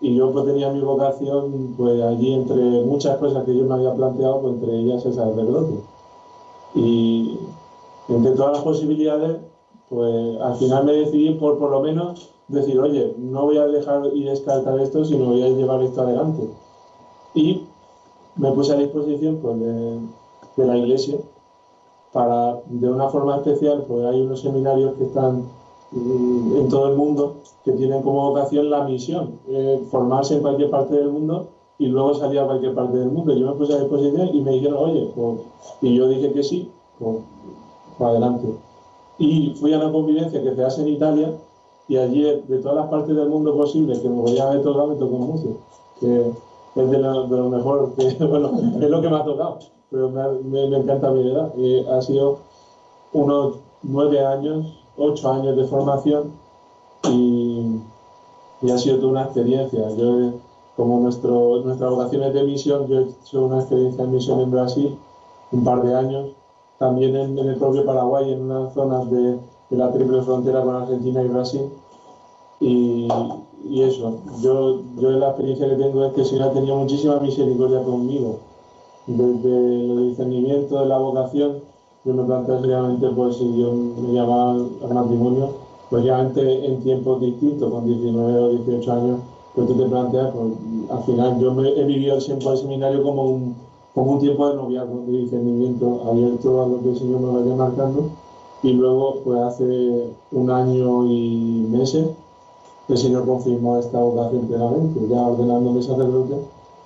y 0.00 0.14
yo 0.16 0.30
pues 0.32 0.44
tenía 0.44 0.70
mi 0.70 0.80
vocación, 0.80 1.74
pues 1.76 2.02
allí 2.02 2.34
entre 2.34 2.82
muchas 2.82 3.16
cosas 3.18 3.44
que 3.44 3.56
yo 3.56 3.64
me 3.64 3.74
había 3.74 3.94
planteado, 3.94 4.40
pues 4.40 4.54
entre 4.54 4.78
ellas 4.80 5.06
el 5.06 5.14
sacerdote. 5.14 5.74
Y 6.74 7.38
entre 8.08 8.32
todas 8.32 8.52
las 8.52 8.62
posibilidades, 8.62 9.38
pues 9.88 10.40
al 10.40 10.56
final 10.56 10.84
me 10.84 10.92
decidí 10.92 11.34
por 11.34 11.58
por 11.58 11.70
lo 11.70 11.80
menos 11.80 12.33
decir, 12.48 12.78
oye, 12.78 13.14
no 13.18 13.44
voy 13.44 13.58
a 13.58 13.66
dejar 13.66 14.06
y 14.12 14.24
descartar 14.24 14.78
esto, 14.80 15.04
sino 15.04 15.26
voy 15.26 15.42
a 15.42 15.48
llevar 15.48 15.82
esto 15.82 16.02
adelante. 16.02 16.48
Y 17.34 17.62
me 18.36 18.52
puse 18.52 18.72
a 18.72 18.76
disposición 18.76 19.38
pues, 19.40 19.58
de, 19.60 19.98
de 20.56 20.66
la 20.66 20.76
iglesia 20.76 21.18
para, 22.12 22.60
de 22.66 22.88
una 22.88 23.08
forma 23.08 23.36
especial, 23.36 23.84
pues 23.88 24.06
hay 24.06 24.20
unos 24.20 24.40
seminarios 24.40 24.94
que 24.94 25.04
están 25.04 25.44
mm, 25.90 26.56
en 26.56 26.68
todo 26.68 26.88
el 26.88 26.96
mundo 26.96 27.36
que 27.64 27.72
tienen 27.72 28.02
como 28.02 28.30
vocación 28.30 28.70
la 28.70 28.84
misión, 28.84 29.40
eh, 29.48 29.82
formarse 29.90 30.34
en 30.34 30.42
cualquier 30.42 30.70
parte 30.70 30.94
del 30.94 31.08
mundo 31.08 31.48
y 31.78 31.86
luego 31.86 32.14
salir 32.14 32.38
a 32.38 32.46
cualquier 32.46 32.74
parte 32.74 32.98
del 32.98 33.10
mundo. 33.10 33.34
Yo 33.34 33.48
me 33.48 33.54
puse 33.54 33.74
a 33.74 33.80
disposición 33.80 34.28
y 34.32 34.40
me 34.42 34.52
dijeron, 34.52 34.78
oye, 34.78 35.10
pues, 35.14 35.40
y 35.82 35.96
yo 35.96 36.08
dije 36.08 36.32
que 36.32 36.42
sí, 36.44 36.70
pues, 37.00 37.16
pues 37.98 38.10
adelante. 38.10 38.46
Y 39.18 39.54
fui 39.58 39.72
a 39.72 39.78
una 39.78 39.90
convivencia 39.90 40.40
que 40.40 40.54
se 40.54 40.64
hace 40.64 40.82
en 40.82 40.88
Italia 40.88 41.32
y 41.88 41.96
allí 41.96 42.22
de 42.22 42.58
todas 42.58 42.76
las 42.76 42.86
partes 42.88 43.14
del 43.14 43.28
mundo 43.28 43.54
posibles 43.54 44.00
que 44.00 44.08
me 44.08 44.20
voy 44.20 44.38
a 44.38 44.44
haber 44.46 44.62
tocado, 44.62 44.86
me 44.86 44.96
tocó 44.96 45.18
música, 45.18 45.54
que 46.00 46.30
es 46.74 46.88
de 46.90 46.98
lo, 46.98 47.24
de 47.24 47.36
lo 47.36 47.48
mejor, 47.48 47.90
que, 47.96 48.24
bueno, 48.24 48.50
es 48.80 48.88
lo 48.88 49.00
que 49.00 49.08
me 49.08 49.16
ha 49.16 49.22
tocado, 49.22 49.56
pero 49.90 50.08
me, 50.08 50.28
me- 50.38 50.66
me 50.66 50.76
encanta 50.76 51.10
mi 51.10 51.20
edad. 51.20 51.50
Eh, 51.56 51.84
ha 51.88 52.00
sido 52.00 52.36
unos 53.12 53.58
nueve 53.82 54.22
años, 54.22 54.66
ocho 54.96 55.30
años 55.30 55.56
de 55.56 55.64
formación 55.64 56.30
y, 57.08 57.62
y 58.60 58.70
ha 58.70 58.78
sido 58.78 58.98
toda 58.98 59.10
una 59.10 59.22
experiencia. 59.22 59.90
Yo, 59.90 60.32
como 60.76 60.98
nuestro, 60.98 61.58
nuestra 61.58 61.88
vocación 61.88 62.22
es 62.22 62.32
de 62.32 62.42
misión, 62.42 62.86
yo 62.86 62.98
he 62.98 63.02
hecho 63.02 63.42
una 63.44 63.58
experiencia 63.58 64.04
en 64.04 64.10
misión 64.10 64.40
en 64.40 64.50
Brasil, 64.50 64.94
un 65.50 65.62
par 65.62 65.80
de 65.82 65.94
años, 65.94 66.28
también 66.78 67.14
en, 67.16 67.38
en 67.38 67.48
el 67.48 67.56
propio 67.58 67.84
Paraguay, 67.84 68.30
en 68.30 68.40
unas 68.40 68.72
zonas 68.72 69.08
de, 69.08 69.38
de 69.74 69.78
la 69.78 69.92
triple 69.92 70.22
frontera 70.22 70.62
con 70.62 70.76
Argentina 70.76 71.22
y 71.22 71.28
Brasil. 71.28 71.62
Y, 72.60 73.08
y 73.68 73.82
eso, 73.82 74.14
yo, 74.40 74.80
yo 74.98 75.10
la 75.10 75.28
experiencia 75.28 75.68
que 75.68 75.76
tengo 75.76 76.04
es 76.04 76.12
que 76.12 76.20
el 76.20 76.26
Señor 76.26 76.48
ha 76.48 76.52
tenido 76.52 76.76
muchísima 76.76 77.18
misericordia 77.20 77.82
conmigo. 77.82 78.36
Desde 79.06 79.90
el 79.90 80.08
discernimiento 80.10 80.80
de 80.80 80.86
la 80.86 80.98
vocación, 80.98 81.58
yo 82.04 82.14
me 82.14 82.24
planteé 82.24 82.60
seriamente 82.60 83.08
pues 83.10 83.36
si 83.36 83.48
Dios 83.48 83.74
me 83.74 84.12
llamaba 84.12 84.52
al 84.52 84.94
matrimonio, 84.94 85.50
pues 85.90 86.04
ya 86.04 86.18
antes 86.18 86.64
en 86.64 86.82
tiempos 86.82 87.20
distintos, 87.20 87.70
con 87.70 87.86
19 87.86 88.38
o 88.38 88.48
18 88.50 88.92
años, 88.92 89.18
pues 89.54 89.68
tú 89.68 89.74
te 89.74 89.84
planteas, 89.84 90.32
pues 90.32 90.52
al 90.90 91.02
final 91.04 91.38
yo 91.40 91.62
he 91.62 91.84
vivido 91.84 92.16
el 92.16 92.24
tiempo 92.24 92.50
del 92.50 92.58
seminario 92.58 93.02
como 93.02 93.24
un, 93.24 93.54
como 93.94 94.12
un 94.12 94.20
tiempo 94.20 94.48
de 94.48 94.56
noviazgo, 94.56 95.02
de 95.06 95.18
discernimiento 95.18 96.02
abierto 96.06 96.62
a 96.62 96.66
lo 96.66 96.82
que 96.82 96.90
el 96.90 96.98
Señor 96.98 97.20
me 97.20 97.40
vaya 97.40 97.54
marcando. 97.54 98.10
Y 98.64 98.72
luego, 98.72 99.20
pues 99.24 99.38
hace 99.40 100.08
un 100.32 100.50
año 100.50 101.04
y 101.06 101.66
meses, 101.70 102.08
el 102.88 102.96
Señor 102.98 103.26
confirmó 103.26 103.76
esta 103.76 103.98
vocación 103.98 104.46
plenamente, 104.46 105.06
ya 105.08 105.20
ordenándome 105.22 105.82
sacerdote 105.82 106.38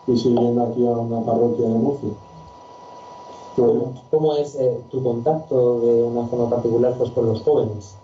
y 0.09 0.17
sirviendo 0.17 0.65
aquí 0.65 0.85
a 0.87 0.91
una 0.91 1.21
parroquia 1.25 1.69
de 1.69 1.75
Murcia. 1.75 2.11
¿Cómo 4.11 4.35
es 4.35 4.55
eh, 4.57 4.81
tu 4.91 5.03
contacto 5.03 5.81
de 5.81 6.03
una 6.03 6.25
forma 6.27 6.51
particular 6.51 6.95
pues, 6.99 7.11
con 7.11 7.27
los 7.27 7.43
jóvenes? 7.43 7.95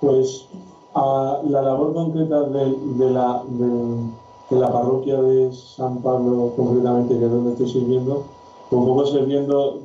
Pues 0.00 0.46
a 0.94 1.40
la 1.44 1.62
labor 1.62 1.94
concreta 1.94 2.42
de, 2.44 2.76
de 2.98 3.10
la, 3.10 3.42
de- 3.48 4.22
que 4.48 4.56
la 4.56 4.72
parroquia 4.72 5.20
de 5.22 5.52
San 5.52 5.98
Pablo, 6.02 6.52
concretamente, 6.56 7.18
que 7.18 7.24
es 7.24 7.30
donde 7.30 7.52
estoy 7.52 7.68
sirviendo, 7.68 8.22
un 8.70 8.86
poco 8.86 9.06
sirviendo 9.06 9.78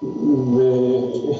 mm, 0.00 0.56
de, 0.56 1.38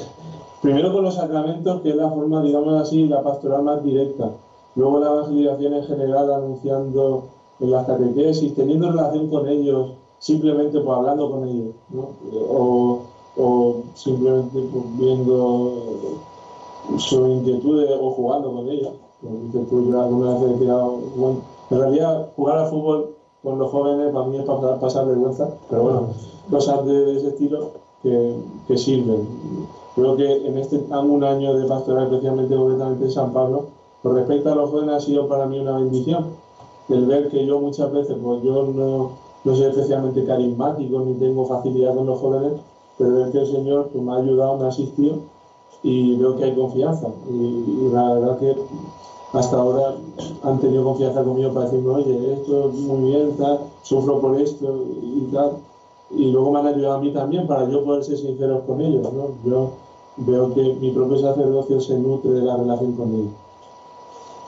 primero 0.65 0.91
con 0.91 1.03
los 1.03 1.13
sacramentos, 1.13 1.81
que 1.81 1.89
es 1.89 1.95
la 1.95 2.09
forma, 2.09 2.41
digamos 2.41 2.81
así, 2.81 3.05
la 3.07 3.21
pastoral 3.21 3.61
más 3.61 3.83
directa. 3.83 4.31
Luego 4.75 4.99
la 4.99 5.11
evangelización 5.11 5.73
en 5.75 5.83
general, 5.83 6.33
anunciando 6.33 7.25
en 7.59 7.69
las 7.69 7.85
catequesis, 7.85 8.55
teniendo 8.55 8.91
relación 8.91 9.29
con 9.29 9.47
ellos, 9.47 9.91
simplemente 10.17 10.79
pues 10.79 10.97
hablando 10.97 11.29
con 11.29 11.47
ellos, 11.47 11.75
¿no? 11.91 12.07
o, 12.49 12.99
o 13.37 13.75
simplemente 13.93 14.59
pues, 14.73 14.83
viendo 14.97 15.73
sus 16.97 17.29
inquietudes 17.29 17.91
o 18.01 18.09
jugando 18.09 18.51
con 18.51 18.67
ellos. 18.67 18.93
Alguna 19.23 20.39
vez 20.39 20.51
he 20.51 20.59
tirado, 20.59 20.97
bueno, 21.15 21.37
en 21.69 21.79
realidad 21.79 22.29
jugar 22.35 22.57
al 22.57 22.69
fútbol 22.71 23.15
con 23.43 23.59
los 23.59 23.69
jóvenes 23.69 24.11
para 24.11 24.25
mí 24.25 24.37
es 24.37 24.45
para 24.45 24.79
pasar 24.79 25.05
vergüenza, 25.05 25.47
pero 25.69 25.83
bueno, 25.83 26.07
cosas 26.49 26.83
de 26.87 27.17
ese 27.17 27.27
estilo 27.27 27.84
que, 28.05 28.35
que 28.67 28.77
sirven. 28.77 29.27
Creo 29.95 30.15
que 30.15 30.47
en 30.47 30.57
este 30.57 30.77
un 30.77 31.23
año 31.23 31.57
de 31.57 31.65
pastoral, 31.65 32.05
especialmente 32.05 32.55
concretamente 32.55 33.05
en 33.05 33.11
San 33.11 33.33
Pablo, 33.33 33.63
con 34.03 34.15
respecto 34.15 34.51
a 34.51 34.55
los 34.55 34.69
jóvenes 34.69 34.95
ha 34.95 34.99
sido 34.99 35.27
para 35.27 35.47
mí 35.47 35.57
una 35.57 35.77
bendición. 35.77 36.25
El 36.87 37.07
ver 37.07 37.31
que 37.31 37.43
yo 37.47 37.59
muchas 37.59 37.91
veces, 37.91 38.15
pues 38.21 38.43
yo 38.43 38.63
no, 38.63 39.09
no 39.43 39.55
soy 39.55 39.65
especialmente 39.65 40.23
carismático 40.23 40.99
ni 40.99 41.13
tengo 41.15 41.47
facilidad 41.47 41.95
con 41.95 42.05
los 42.05 42.19
jóvenes, 42.19 42.53
pero 42.99 43.15
ver 43.15 43.31
que 43.31 43.39
el 43.39 43.47
Señor 43.47 43.87
pues, 43.91 44.03
me 44.03 44.11
ha 44.11 44.17
ayudado, 44.17 44.55
me 44.57 44.65
ha 44.65 44.67
asistido 44.67 45.15
y 45.81 46.15
veo 46.17 46.35
que 46.35 46.43
hay 46.43 46.53
confianza. 46.53 47.07
Y, 47.27 47.33
y 47.33 47.89
la 47.91 48.13
verdad 48.13 48.37
que 48.37 48.55
hasta 49.33 49.57
ahora 49.57 49.95
han 50.43 50.59
tenido 50.59 50.83
confianza 50.83 51.23
conmigo 51.23 51.51
para 51.51 51.65
decirme, 51.65 51.89
oye, 51.89 52.33
esto 52.33 52.69
es 52.69 52.75
muy 52.75 53.09
bien, 53.09 53.35
tal, 53.37 53.61
sufro 53.81 54.19
por 54.19 54.39
esto 54.39 54.83
y 55.01 55.21
tal. 55.31 55.57
Y 56.11 56.31
luego 56.31 56.51
me 56.51 56.59
han 56.59 56.67
ayudado 56.67 56.95
a 56.95 56.99
mí 56.99 57.11
también 57.11 57.47
para 57.47 57.67
yo 57.69 57.83
poder 57.83 58.03
ser 58.03 58.17
sincero 58.17 58.63
con 58.65 58.81
ellos. 58.81 59.11
¿no? 59.11 59.29
Yo 59.43 59.69
veo 60.17 60.53
que 60.53 60.61
mi 60.61 60.91
propio 60.91 61.17
sacerdocio 61.17 61.79
se 61.81 61.97
nutre 61.97 62.31
de 62.31 62.41
la 62.41 62.57
relación 62.57 62.93
con 62.93 63.13
ellos. 63.13 63.33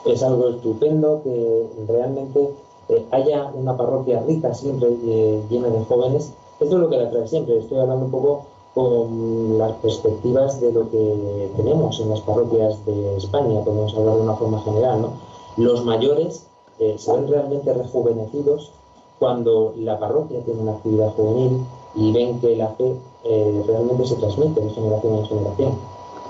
Es 0.04 0.22
algo 0.22 0.48
estupendo 0.48 1.20
que 1.22 1.68
realmente 1.88 2.50
eh, 2.88 3.06
haya 3.10 3.50
una 3.54 3.76
parroquia 3.76 4.22
rica, 4.26 4.54
siempre 4.54 4.88
eh, 5.04 5.42
llena 5.50 5.68
de 5.68 5.84
jóvenes. 5.84 6.32
Esto 6.60 6.76
es 6.76 6.80
lo 6.80 6.88
que 6.88 6.96
la 6.96 7.10
trae 7.10 7.28
siempre. 7.28 7.58
Estoy 7.58 7.78
hablando 7.78 8.06
un 8.06 8.10
poco 8.10 8.46
con 8.74 9.58
las 9.58 9.72
perspectivas 9.78 10.60
de 10.60 10.72
lo 10.72 10.88
que 10.88 11.50
tenemos 11.56 11.98
en 12.00 12.10
las 12.10 12.20
parroquias 12.20 12.84
de 12.86 13.16
España, 13.16 13.64
podemos 13.64 13.92
hablar 13.94 14.14
de 14.14 14.22
una 14.22 14.34
forma 14.34 14.60
general. 14.62 15.02
¿no? 15.02 15.12
Los 15.56 15.84
mayores 15.84 16.46
eh, 16.78 16.94
se 16.96 17.12
ven 17.12 17.26
realmente 17.26 17.74
rejuvenecidos 17.74 18.70
cuando 19.18 19.74
la 19.76 19.98
parroquia 19.98 20.44
tiene 20.44 20.60
una 20.60 20.72
actividad 20.72 21.12
juvenil 21.14 21.64
y 21.94 22.12
ven 22.12 22.40
que 22.40 22.56
la 22.56 22.68
fe 22.68 22.94
eh, 23.24 23.64
realmente 23.66 24.06
se 24.06 24.16
transmite 24.16 24.60
de 24.60 24.70
generación 24.70 25.14
en 25.14 25.26
generación. 25.26 25.72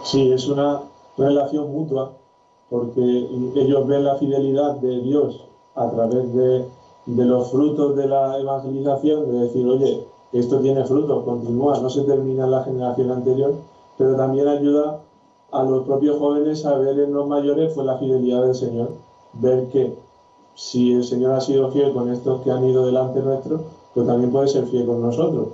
Sí, 0.05 0.33
es 0.33 0.49
una 0.49 0.83
relación 1.17 1.71
mutua, 1.73 2.13
porque 2.71 3.01
ellos 3.57 3.87
ven 3.87 4.05
la 4.05 4.17
fidelidad 4.17 4.77
de 4.77 5.01
Dios 5.01 5.45
a 5.75 5.91
través 5.91 6.33
de, 6.35 6.65
de 7.07 7.25
los 7.25 7.51
frutos 7.51 7.97
de 7.97 8.07
la 8.07 8.39
evangelización, 8.39 9.31
de 9.31 9.39
decir, 9.41 9.67
oye, 9.67 10.07
esto 10.33 10.61
tiene 10.61 10.85
frutos, 10.85 11.25
continúa, 11.25 11.79
no 11.81 11.89
se 11.89 12.03
termina 12.03 12.45
en 12.45 12.51
la 12.51 12.63
generación 12.63 13.11
anterior, 13.11 13.55
pero 13.97 14.17
también 14.17 14.47
ayuda 14.49 15.01
a 15.51 15.63
los 15.63 15.85
propios 15.85 16.19
jóvenes 16.19 16.65
a 16.67 16.77
ver 16.77 16.99
en 16.99 17.15
los 17.15 17.27
mayores 17.27 17.73
pues, 17.75 17.87
la 17.87 17.97
fidelidad 17.97 18.43
del 18.43 18.55
Señor, 18.55 18.91
ver 19.35 19.69
que 19.69 19.95
si 20.59 20.93
el 20.93 21.05
Señor 21.05 21.35
ha 21.35 21.41
sido 21.41 21.71
fiel 21.71 21.93
con 21.93 22.13
estos 22.13 22.43
que 22.43 22.51
han 22.51 22.69
ido 22.69 22.85
delante 22.85 23.21
nuestro, 23.21 23.61
pues 23.95 24.09
también 24.09 24.33
puede 24.33 24.49
ser 24.49 24.67
fiel 24.67 24.87
con 24.87 25.01
nosotros. 25.01 25.51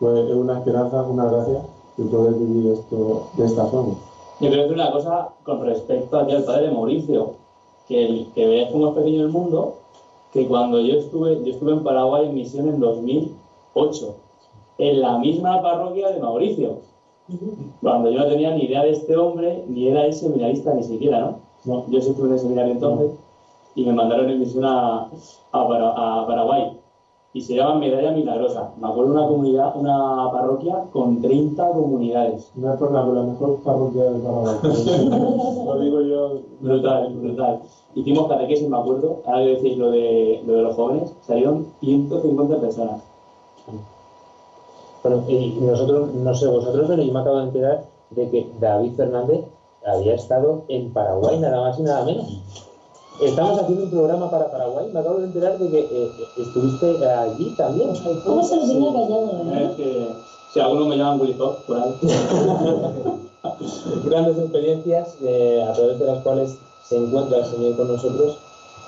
Pues 0.00 0.28
es 0.28 0.34
una 0.34 0.58
esperanza, 0.58 1.00
una 1.02 1.26
gracia 1.26 1.62
de 1.96 2.04
poder 2.06 2.34
vivir 2.34 2.72
esto 2.72 3.28
de 3.34 3.46
esta 3.46 3.66
forma. 3.66 3.94
Yo 4.40 4.50
creo 4.50 4.66
que 4.66 4.74
una 4.74 4.90
cosa 4.90 5.28
con 5.44 5.64
respecto 5.64 6.18
aquí 6.18 6.32
al 6.32 6.42
padre 6.42 6.66
de 6.66 6.72
Mauricio, 6.72 7.34
que, 7.86 8.04
el, 8.04 8.26
que 8.34 8.46
veas 8.48 8.72
cómo 8.72 8.88
es 8.88 8.94
pequeño 8.94 9.22
el 9.22 9.28
mundo, 9.28 9.76
que 10.32 10.48
cuando 10.48 10.80
yo 10.80 10.98
estuve, 10.98 11.40
yo 11.44 11.52
estuve 11.52 11.72
en 11.74 11.84
Paraguay 11.84 12.26
en 12.26 12.34
misión 12.34 12.68
en 12.68 12.80
2008, 12.80 14.14
en 14.78 15.00
la 15.00 15.18
misma 15.18 15.62
parroquia 15.62 16.08
de 16.08 16.18
Mauricio, 16.18 16.78
cuando 17.80 18.10
yo 18.10 18.18
no 18.18 18.26
tenía 18.26 18.56
ni 18.56 18.64
idea 18.64 18.82
de 18.82 18.90
este 18.90 19.16
hombre, 19.16 19.62
ni 19.68 19.86
era 19.86 20.04
el 20.04 20.12
seminarista 20.12 20.74
ni 20.74 20.82
siquiera, 20.82 21.20
¿no? 21.20 21.38
No. 21.64 21.84
Yo 21.90 22.00
sí 22.00 22.10
estuve 22.10 22.26
en 22.26 22.32
el 22.32 22.40
seminario 22.40 22.72
entonces 22.72 23.10
y 23.74 23.84
me 23.84 23.92
mandaron 23.92 24.28
en 24.30 24.40
misión 24.40 24.64
a, 24.64 25.08
a, 25.52 26.20
a 26.22 26.26
Paraguay 26.26 26.78
y 27.32 27.40
se 27.40 27.54
llama 27.54 27.78
Medalla 27.78 28.10
Milagrosa. 28.12 28.72
Me 28.80 28.88
acuerdo 28.88 29.12
de 29.12 29.18
una 29.18 29.28
comunidad, 29.28 29.76
una 29.76 30.30
parroquia 30.32 30.84
con 30.92 31.20
30 31.20 31.72
comunidades. 31.72 32.50
No 32.56 32.72
es 32.72 32.78
por 32.78 32.90
nada, 32.90 33.06
la 33.12 33.22
mejor 33.22 33.56
parroquia 33.58 34.04
del 34.04 34.22
Paraguay. 34.22 34.56
Lo 35.66 35.78
digo 35.78 36.00
yo. 36.00 36.40
Brutal, 36.60 37.14
brutal. 37.14 37.60
Hicimos 37.94 38.28
catequesis, 38.28 38.68
me 38.68 38.78
acuerdo, 38.78 39.20
ahora 39.26 39.44
que 39.44 39.54
decís 39.54 39.78
lo 39.78 39.90
de, 39.90 40.42
lo 40.46 40.52
de 40.54 40.62
los 40.62 40.74
jóvenes, 40.74 41.12
salieron 41.22 41.66
150 41.80 42.60
personas. 42.60 43.02
Bueno, 45.02 45.22
y 45.28 45.58
nosotros, 45.60 46.14
no 46.14 46.34
sé 46.34 46.48
vosotros, 46.48 46.86
pero 46.88 47.02
yo 47.02 47.12
me 47.12 47.20
acabo 47.20 47.38
de 47.38 47.44
enterar 47.44 47.84
de 48.10 48.28
que 48.30 48.46
David 48.60 48.92
Fernández 48.94 49.44
había 49.86 50.14
estado 50.14 50.62
en 50.68 50.92
Paraguay, 50.92 51.38
nada 51.38 51.60
más 51.60 51.78
y 51.78 51.82
nada 51.82 52.04
menos. 52.04 52.42
Estamos 53.20 53.60
haciendo 53.60 53.84
un 53.84 53.90
programa 53.90 54.30
para 54.30 54.50
Paraguay, 54.50 54.86
me 54.92 55.00
acabo 55.00 55.18
de 55.18 55.24
enterar 55.24 55.58
de 55.58 55.68
que 55.68 55.80
eh, 55.80 56.10
estuviste 56.36 57.04
allí 57.04 57.50
también. 57.56 57.90
¿Cómo 58.24 58.44
se 58.44 58.56
lo 58.56 58.62
tenía 58.62 58.92
callado, 58.92 59.42
eh? 59.52 59.64
Es 59.64 59.76
que 59.76 60.08
si 60.52 60.60
alguno 60.60 60.86
me 60.86 60.96
llaman 60.96 61.20
Willy 61.20 61.34
Fox, 61.34 61.56
por 61.66 61.78
ahí. 61.78 61.94
Grandes 64.04 64.38
experiencias 64.38 65.16
eh, 65.22 65.66
a 65.68 65.72
través 65.72 65.98
de 65.98 66.06
las 66.06 66.22
cuales 66.22 66.58
se 66.84 66.96
encuentra 66.96 67.38
el 67.38 67.46
Señor 67.46 67.76
con 67.76 67.88
nosotros 67.88 68.36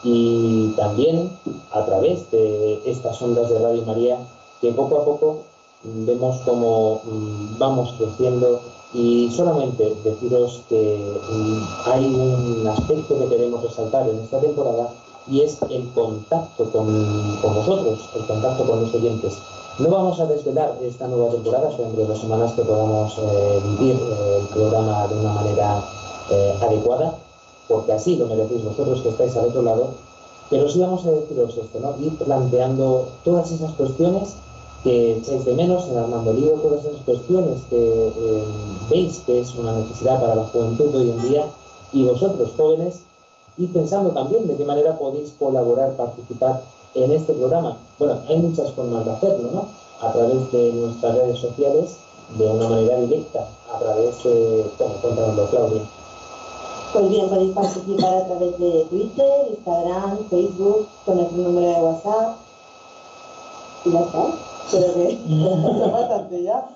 y 0.04 0.72
también 0.76 1.36
a 1.72 1.84
través 1.84 2.30
de 2.30 2.80
estas 2.86 3.20
ondas 3.20 3.50
de 3.50 3.58
Radio 3.58 3.82
María 3.82 4.18
que 4.60 4.70
poco 4.72 4.96
a 4.96 5.04
poco 5.04 5.38
vemos 5.82 6.40
cómo 6.44 7.00
mm, 7.04 7.58
vamos 7.58 7.94
creciendo 7.96 8.60
y 8.92 9.30
solamente 9.30 9.96
deciros 10.04 10.62
que 10.68 11.14
mm, 11.30 11.62
hay 11.86 12.04
un 12.06 12.66
aspecto 12.66 13.18
que 13.18 13.28
queremos 13.28 13.62
resaltar 13.62 14.08
en 14.08 14.18
esta 14.20 14.40
temporada 14.40 14.88
y 15.28 15.40
es 15.40 15.58
el 15.70 15.88
contacto 15.90 16.64
con, 16.70 17.36
con 17.40 17.54
vosotros, 17.54 18.00
el 18.16 18.26
contacto 18.26 18.64
con 18.64 18.80
los 18.82 18.94
oyentes. 18.94 19.38
No 19.78 19.88
vamos 19.88 20.20
a 20.20 20.26
desvelar 20.26 20.76
esta 20.82 21.06
nueva 21.06 21.30
temporada, 21.30 21.70
son 21.70 21.86
entre 21.86 22.04
dos 22.04 22.20
semanas 22.20 22.52
que 22.52 22.62
podamos 22.62 23.16
eh, 23.18 23.60
vivir 23.64 23.96
eh, 23.96 24.38
el 24.40 24.46
programa 24.48 25.06
de 25.06 25.14
una 25.16 25.32
manera 25.32 25.84
eh, 26.30 26.54
adecuada, 26.60 27.14
porque 27.68 27.92
así 27.92 28.16
lo 28.16 28.26
merecéis 28.26 28.64
vosotros 28.64 29.00
que 29.00 29.08
estáis 29.10 29.36
al 29.36 29.46
otro 29.46 29.62
lado. 29.62 29.88
Pero 30.50 30.68
sí 30.68 30.80
vamos 30.80 31.06
a 31.06 31.12
deciros 31.12 31.56
esto, 31.56 31.78
¿no? 31.80 31.94
Ir 32.04 32.18
planteando 32.18 33.08
todas 33.24 33.52
esas 33.52 33.72
cuestiones 33.72 34.34
que 34.82 35.16
echáis 35.16 35.44
de 35.44 35.54
menos 35.54 35.88
en 35.88 35.98
Armando 35.98 36.32
Lío, 36.32 36.52
todas 36.52 36.84
esas 36.84 37.02
cuestiones 37.04 37.60
que 37.68 37.76
eh, 37.76 38.44
veis 38.88 39.18
que 39.26 39.40
es 39.40 39.54
una 39.54 39.72
necesidad 39.72 40.20
para 40.20 40.34
la 40.34 40.44
juventud 40.44 40.94
hoy 40.94 41.10
en 41.10 41.28
día, 41.28 41.44
y 41.92 42.04
vosotros, 42.04 42.50
jóvenes, 42.56 43.00
y 43.58 43.66
pensando 43.66 44.10
también 44.10 44.46
de 44.46 44.56
qué 44.56 44.64
manera 44.64 44.96
podéis 44.98 45.34
colaborar, 45.38 45.92
participar 45.96 46.62
en 46.94 47.12
este 47.12 47.32
programa. 47.34 47.76
Bueno, 47.98 48.20
hay 48.28 48.38
muchas 48.38 48.72
formas 48.72 49.04
de 49.04 49.12
hacerlo, 49.12 49.50
¿no? 49.52 49.68
A 50.00 50.12
través 50.12 50.50
de 50.52 50.72
nuestras 50.72 51.14
redes 51.14 51.38
sociales, 51.38 51.96
de 52.38 52.46
una 52.46 52.68
manera 52.68 53.00
directa, 53.00 53.48
a 53.74 53.78
través 53.78 54.22
de, 54.22 54.64
bueno, 54.78 54.94
cuéntanoslo, 55.02 55.50
Claudia. 55.50 55.82
Pues 56.92 57.08
bien, 57.08 57.28
podéis 57.28 57.54
participar 57.54 58.14
a 58.14 58.26
través 58.26 58.58
de 58.58 58.86
Twitter, 58.90 59.46
Instagram, 59.50 60.18
Facebook, 60.30 60.86
con 61.04 61.16
nuestro 61.16 61.38
número 61.38 61.68
de 61.68 61.80
WhatsApp. 61.82 62.36
Y 63.84 63.92
ya 63.92 64.00
está. 64.00 64.49
Que 64.70 65.18
bastante 65.90 66.42
ya. 66.44 66.68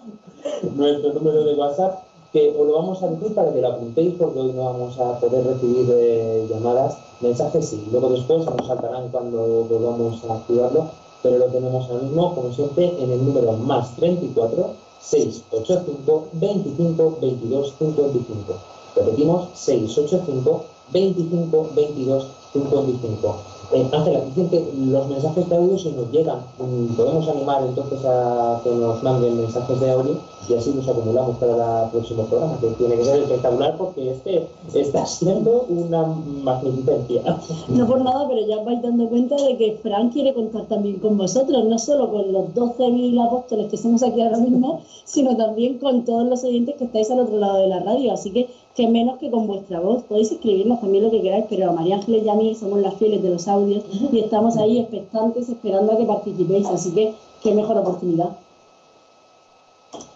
nuestro 0.74 1.12
número 1.14 1.44
de 1.44 1.54
WhatsApp, 1.54 2.02
que 2.32 2.50
os 2.58 2.66
lo 2.66 2.74
vamos 2.74 3.00
a 3.02 3.08
decir 3.08 3.34
para 3.34 3.52
que 3.52 3.60
lo 3.60 3.68
apuntéis 3.68 4.14
porque 4.18 4.40
hoy 4.40 4.52
no 4.52 4.64
vamos 4.64 4.98
a 4.98 5.20
poder 5.20 5.46
recibir 5.46 5.86
eh, 5.92 6.46
llamadas, 6.50 6.98
mensajes 7.20 7.68
sí, 7.68 7.86
luego 7.92 8.08
después 8.08 8.44
nos 8.44 8.66
saltarán 8.66 9.08
cuando 9.10 9.64
volvamos 9.70 10.24
a 10.24 10.34
activarlo, 10.34 10.88
pero 11.22 11.38
lo 11.38 11.46
tenemos 11.46 11.88
ahora 11.88 12.02
mismo, 12.02 12.34
como 12.34 12.52
siempre, 12.52 12.92
en 13.00 13.12
el 13.12 13.24
número 13.24 13.52
más 13.52 13.94
34 13.96 14.70
685 15.00 16.24
25 16.32 17.18
22 17.20 17.74
55. 17.78 18.54
Repetimos, 18.96 19.48
685 19.54 20.64
25 20.92 21.68
22 21.76 22.26
55. 22.52 23.53
Ángela, 23.92 24.20
dicen 24.26 24.48
que 24.50 24.72
los 24.76 25.08
mensajes 25.08 25.48
de 25.48 25.56
audio 25.56 25.78
se 25.78 25.92
nos 25.92 26.10
llegan. 26.10 26.38
Mm, 26.58 26.94
Podemos 26.94 27.28
animar 27.28 27.62
entonces 27.66 28.04
a 28.04 28.60
que 28.62 28.70
nos 28.70 29.02
manden 29.02 29.40
mensajes 29.40 29.80
de 29.80 29.90
audio 29.90 30.16
y 30.48 30.54
así 30.54 30.72
los 30.74 30.86
acumulamos 30.86 31.36
para 31.38 31.84
el 31.84 31.90
próximo 31.90 32.24
programa, 32.24 32.58
que 32.60 32.68
tiene 32.68 32.96
que 32.96 33.04
ser 33.04 33.22
espectacular 33.22 33.76
porque 33.78 34.10
este 34.10 34.46
está 34.74 35.06
siendo 35.06 35.64
una 35.68 36.04
magnificencia. 36.42 37.38
No 37.68 37.86
por 37.86 38.02
nada, 38.02 38.28
pero 38.28 38.46
ya 38.46 38.62
vais 38.62 38.82
dando 38.82 39.08
cuenta 39.08 39.36
de 39.36 39.56
que 39.56 39.78
Fran 39.82 40.10
quiere 40.10 40.34
contar 40.34 40.66
también 40.66 40.98
con 40.98 41.16
vosotros, 41.16 41.64
no 41.64 41.78
solo 41.78 42.10
con 42.10 42.32
los 42.32 42.46
12.000 42.54 43.26
apóstoles 43.26 43.70
que 43.70 43.76
somos 43.76 44.02
aquí 44.02 44.20
ahora 44.20 44.38
mismo, 44.38 44.82
sino 45.04 45.36
también 45.36 45.78
con 45.78 46.04
todos 46.04 46.26
los 46.26 46.44
oyentes 46.44 46.76
que 46.76 46.84
estáis 46.84 47.10
al 47.10 47.20
otro 47.20 47.38
lado 47.38 47.58
de 47.58 47.68
la 47.68 47.80
radio. 47.80 48.12
Así 48.12 48.30
que, 48.30 48.48
que 48.74 48.88
menos 48.88 49.18
que 49.18 49.30
con 49.30 49.46
vuestra 49.46 49.80
voz. 49.80 50.02
Podéis 50.04 50.32
escribirnos 50.32 50.80
también 50.80 51.04
lo 51.04 51.10
que 51.10 51.22
queráis, 51.22 51.46
pero 51.48 51.70
a 51.70 51.72
María 51.72 51.96
Ángeles 51.96 52.24
y 52.24 52.28
a 52.28 52.34
mí 52.34 52.54
somos 52.54 52.80
las 52.80 52.94
fieles 52.94 53.22
de 53.22 53.30
los 53.30 53.48
audios 53.54 53.84
y 53.90 54.20
estamos 54.20 54.56
ahí 54.56 54.80
expectantes 54.80 55.48
esperando 55.48 55.92
a 55.92 55.96
que 55.96 56.04
participéis. 56.04 56.66
Así 56.68 56.90
que, 56.92 57.14
qué 57.42 57.54
mejor 57.54 57.78
oportunidad. 57.78 58.30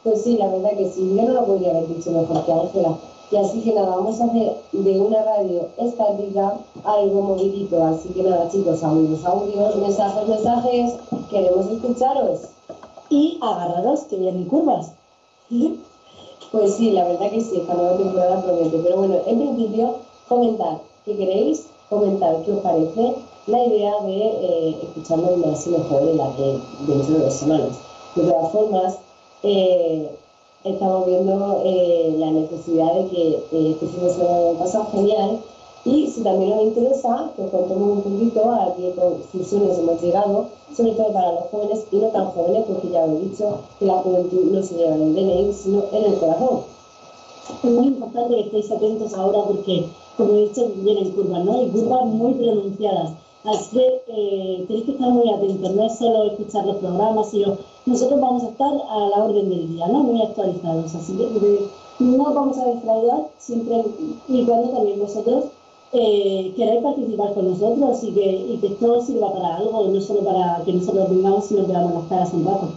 Pues 0.03 0.23
sí, 0.23 0.37
la 0.37 0.49
verdad 0.49 0.77
que 0.77 0.91
sí, 0.91 1.15
yo 1.15 1.23
no 1.23 1.33
lo 1.33 1.45
podría 1.45 1.71
haber 1.71 1.89
dicho 1.89 2.11
mejor 2.11 2.45
que 2.45 2.53
Ángela. 2.53 2.99
Y 3.31 3.37
así 3.37 3.61
que 3.61 3.75
nada, 3.75 3.97
vamos 3.97 4.21
a 4.21 4.25
hacer 4.25 4.57
de 4.73 5.01
una 5.01 5.23
radio 5.23 5.69
estática 5.77 6.59
algo 6.85 7.23
movidito. 7.23 7.85
Así 7.85 8.09
que 8.09 8.23
nada, 8.23 8.49
chicos, 8.51 8.83
audios, 8.83 9.25
audios, 9.25 9.77
mensajes, 9.77 10.29
mensajes, 10.29 10.95
queremos 11.31 11.67
escucharos. 11.67 12.41
Y 13.11 13.39
agarraros 13.43 14.01
que 14.05 14.17
vienen 14.17 14.45
curvas. 14.47 14.93
Pues 16.51 16.77
sí, 16.77 16.93
la 16.93 17.05
verdad 17.05 17.31
que 17.31 17.43
sí, 17.43 17.59
esta 17.59 17.75
nueva 17.75 17.99
temporada 17.99 18.43
promete. 18.43 18.79
Pero 18.79 18.97
bueno, 18.97 19.17
en 19.27 19.39
principio, 19.39 19.97
comentar 20.29 20.79
qué 21.05 21.15
queréis, 21.15 21.67
comentar 21.91 22.43
qué 22.43 22.53
os 22.53 22.61
parece 22.61 23.17
la 23.49 23.65
idea 23.65 23.93
de 24.03 24.17
eh, 24.17 24.77
escucharnos 24.83 25.37
más 25.39 25.67
y 25.67 25.71
mejor 25.71 26.03
en 26.03 26.19
la 26.19 26.37
que 26.37 26.59
dentro 26.87 27.15
de 27.15 27.25
dos 27.25 27.35
semanas. 27.35 27.79
De 28.15 28.23
todas 28.23 28.53
formas, 28.53 28.99
eh, 29.43 30.11
estamos 30.65 31.07
viendo 31.07 31.63
eh, 31.65 32.15
la 32.19 32.31
necesidad 32.31 32.93
de 32.95 33.09
que 33.09 33.29
eh, 33.53 33.71
este 33.71 33.87
fin 33.87 34.05
de 34.05 34.11
semana 34.11 34.59
pasa 34.59 34.85
genial 34.93 35.41
y 35.85 36.07
si 36.09 36.23
también 36.23 36.53
os 36.53 36.63
interesa, 36.65 37.31
que 37.37 37.43
os 37.43 37.51
contemos 37.51 37.91
un 37.91 38.03
poquito 38.03 38.51
a 38.51 38.75
qué 38.77 38.93
conclusiones 38.95 39.79
hemos 39.79 40.03
llegado, 40.03 40.49
sobre 40.77 40.93
todo 40.93 41.13
para 41.13 41.33
los 41.33 41.45
jóvenes 41.51 41.87
y 41.91 41.97
no 41.97 42.09
tan 42.09 42.27
jóvenes, 42.33 42.65
porque 42.67 42.91
ya 42.91 43.05
os 43.05 43.11
he 43.11 43.21
dicho 43.21 43.59
que 43.79 43.87
la 43.87 43.99
juventud 43.99 44.51
no 44.51 44.63
se 44.63 44.75
lleva 44.75 44.97
en 44.97 45.03
el 45.03 45.15
DNI, 45.15 45.53
sino 45.53 45.85
en 45.93 46.05
el 46.05 46.19
corazón. 46.19 46.61
Es 47.65 47.71
muy 47.71 47.87
importante 47.87 48.35
que 48.35 48.41
estéis 48.41 48.71
atentos 48.71 49.15
ahora 49.15 49.39
porque, 49.47 49.87
como 50.17 50.33
he 50.35 50.49
dicho, 50.49 50.71
vienen 50.77 51.13
curvas, 51.13 51.45
¿no? 51.45 51.63
Y 51.63 51.69
curvas 51.71 52.05
muy 52.07 52.35
pronunciadas. 52.35 53.13
Así 53.49 53.79
que 53.79 54.03
eh, 54.09 54.65
tenéis 54.67 54.85
que 54.85 54.93
estar 54.93 55.09
muy 55.09 55.31
atentos, 55.31 55.71
no 55.75 55.85
es 55.85 55.99
solo 55.99 56.25
escuchar 56.25 56.67
los 56.67 56.77
programas, 56.77 57.31
sino 57.31 57.57
nosotros 57.87 58.21
vamos 58.21 58.43
a 58.43 58.49
estar 58.49 58.73
a 58.91 58.99
la 59.09 59.25
orden 59.25 59.49
del 59.49 59.69
día, 59.73 59.87
¿no? 59.89 60.01
Muy 60.01 60.21
actualizados. 60.21 60.95
Así 60.95 61.17
que 61.17 61.25
eh, 61.25 61.69
no 61.99 62.35
vamos 62.35 62.59
a 62.59 62.67
defraudar 62.67 63.29
siempre 63.39 63.85
y 64.29 64.45
cuando 64.45 64.69
también 64.69 65.01
vosotros 65.01 65.45
eh, 65.93 66.53
queráis 66.57 66.83
participar 66.83 67.33
con 67.33 67.51
nosotros 67.51 68.05
y 68.05 68.13
que, 68.13 68.59
que 68.61 68.67
esto 68.67 69.01
sirva 69.03 69.33
para 69.33 69.57
algo, 69.57 69.89
no 69.89 70.01
solo 70.01 70.21
para 70.21 70.63
que 70.65 70.75
nosotros 70.75 71.09
vengamos 71.09 71.51
y 71.51 71.55
nos 71.55 71.69
veamos 71.69 71.95
las 71.95 72.05
caras 72.05 72.33
un 72.35 72.45
rato. 72.45 72.69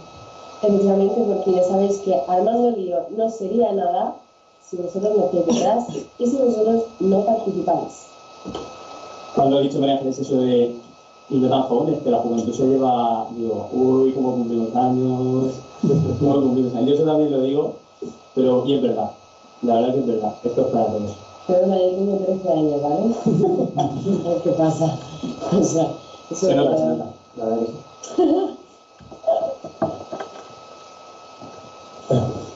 Porque 0.62 1.52
ya 1.52 1.64
sabéis 1.64 1.98
que 1.98 2.14
Armando 2.28 2.70
Lío 2.70 3.00
no 3.16 3.28
sería 3.28 3.72
nada 3.72 4.16
si 4.64 4.76
vosotros 4.76 5.12
no 5.16 5.40
detrás 5.40 5.84
y 6.18 6.26
si 6.26 6.36
vosotros 6.36 6.84
no 7.00 7.24
participáis. 7.26 8.06
Cuando 9.34 9.58
he 9.58 9.62
dicho 9.62 9.78
María 9.78 9.96
Ángeles 9.96 10.18
eso 10.18 10.36
de 10.40 10.74
tan 11.48 11.62
jóvenes, 11.62 12.02
que 12.02 12.10
la 12.10 12.18
juventud 12.18 12.52
se 12.52 12.66
lleva, 12.66 13.26
digo, 13.34 13.68
uy, 13.72 14.12
cómo 14.12 14.34
cumplimos 14.34 14.74
años, 14.76 15.54
cómo 16.20 16.34
cumplimos 16.34 16.74
años. 16.74 16.88
Yo 16.88 16.94
eso 16.94 17.04
también 17.04 17.30
lo 17.30 17.40
digo, 17.40 17.74
pero 18.34 18.66
y 18.66 18.74
es 18.74 18.82
verdad, 18.82 19.10
la 19.62 19.74
verdad 19.74 19.94
que 19.94 20.00
es 20.00 20.06
verdad, 20.06 20.34
esto 20.44 20.60
es 20.60 20.66
para 20.66 20.86
todos. 20.86 21.12
Perdona, 21.46 21.78
yo 21.78 21.90
tengo 21.90 22.16
13 22.18 22.52
años, 22.52 22.82
¿vale? 22.82 24.40
¿Qué 24.44 24.50
pasa? 24.50 24.98
O 25.58 25.64
sea, 25.64 25.88
eso 26.30 26.46
Se 26.46 26.54
nota, 26.54 26.76
se 26.76 26.86
nota, 26.86 27.06
la 27.36 27.44
verdad 27.44 27.60
que 27.60 27.66
sí. 27.66 27.78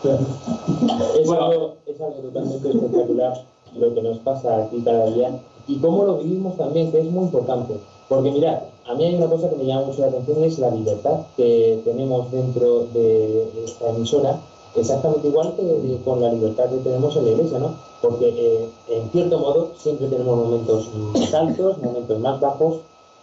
Es, 0.07 1.31
algo, 1.31 1.75
es 1.87 2.01
algo 2.01 2.15
totalmente 2.23 2.69
espectacular 2.69 3.45
lo 3.75 3.95
que 3.95 4.03
nos 4.03 4.19
pasa 4.19 4.65
aquí 4.65 4.81
cada 4.85 5.07
día 5.07 5.31
y 5.69 5.77
cómo 5.79 6.05
lo 6.05 6.19
vivimos 6.19 6.57
también, 6.57 6.91
que 6.91 7.01
es 7.01 7.11
muy 7.11 7.25
importante. 7.25 7.75
Porque 8.09 8.31
mirad, 8.31 8.61
a 8.87 8.95
mí 8.95 9.05
hay 9.05 9.17
una 9.17 9.27
cosa 9.27 9.51
que 9.51 9.57
me 9.57 9.67
llama 9.67 9.87
mucho 9.87 10.03
la 10.03 10.09
atención, 10.09 10.45
es 10.45 10.59
la 10.59 10.71
libertad 10.71 11.21
que 11.37 11.81
tenemos 11.85 12.31
dentro 12.31 12.87
de 12.95 13.49
esta 13.65 13.91
emisora, 13.91 14.41
exactamente 14.77 15.29
igual 15.29 15.55
que 15.57 15.99
con 16.05 16.21
la 16.21 16.33
libertad 16.33 16.71
que 16.71 16.77
tenemos 16.77 17.17
en 17.17 17.25
la 17.25 17.31
iglesia, 17.33 17.59
¿no? 17.59 17.75
Porque 18.01 18.29
eh, 18.29 18.69
en 18.91 19.11
cierto 19.11 19.39
modo 19.39 19.71
siempre 19.77 20.07
tenemos 20.07 20.37
momentos 20.37 20.89
más 20.95 21.35
altos, 21.35 21.79
momentos 21.83 22.19
más 22.21 22.41
bajos 22.41 22.77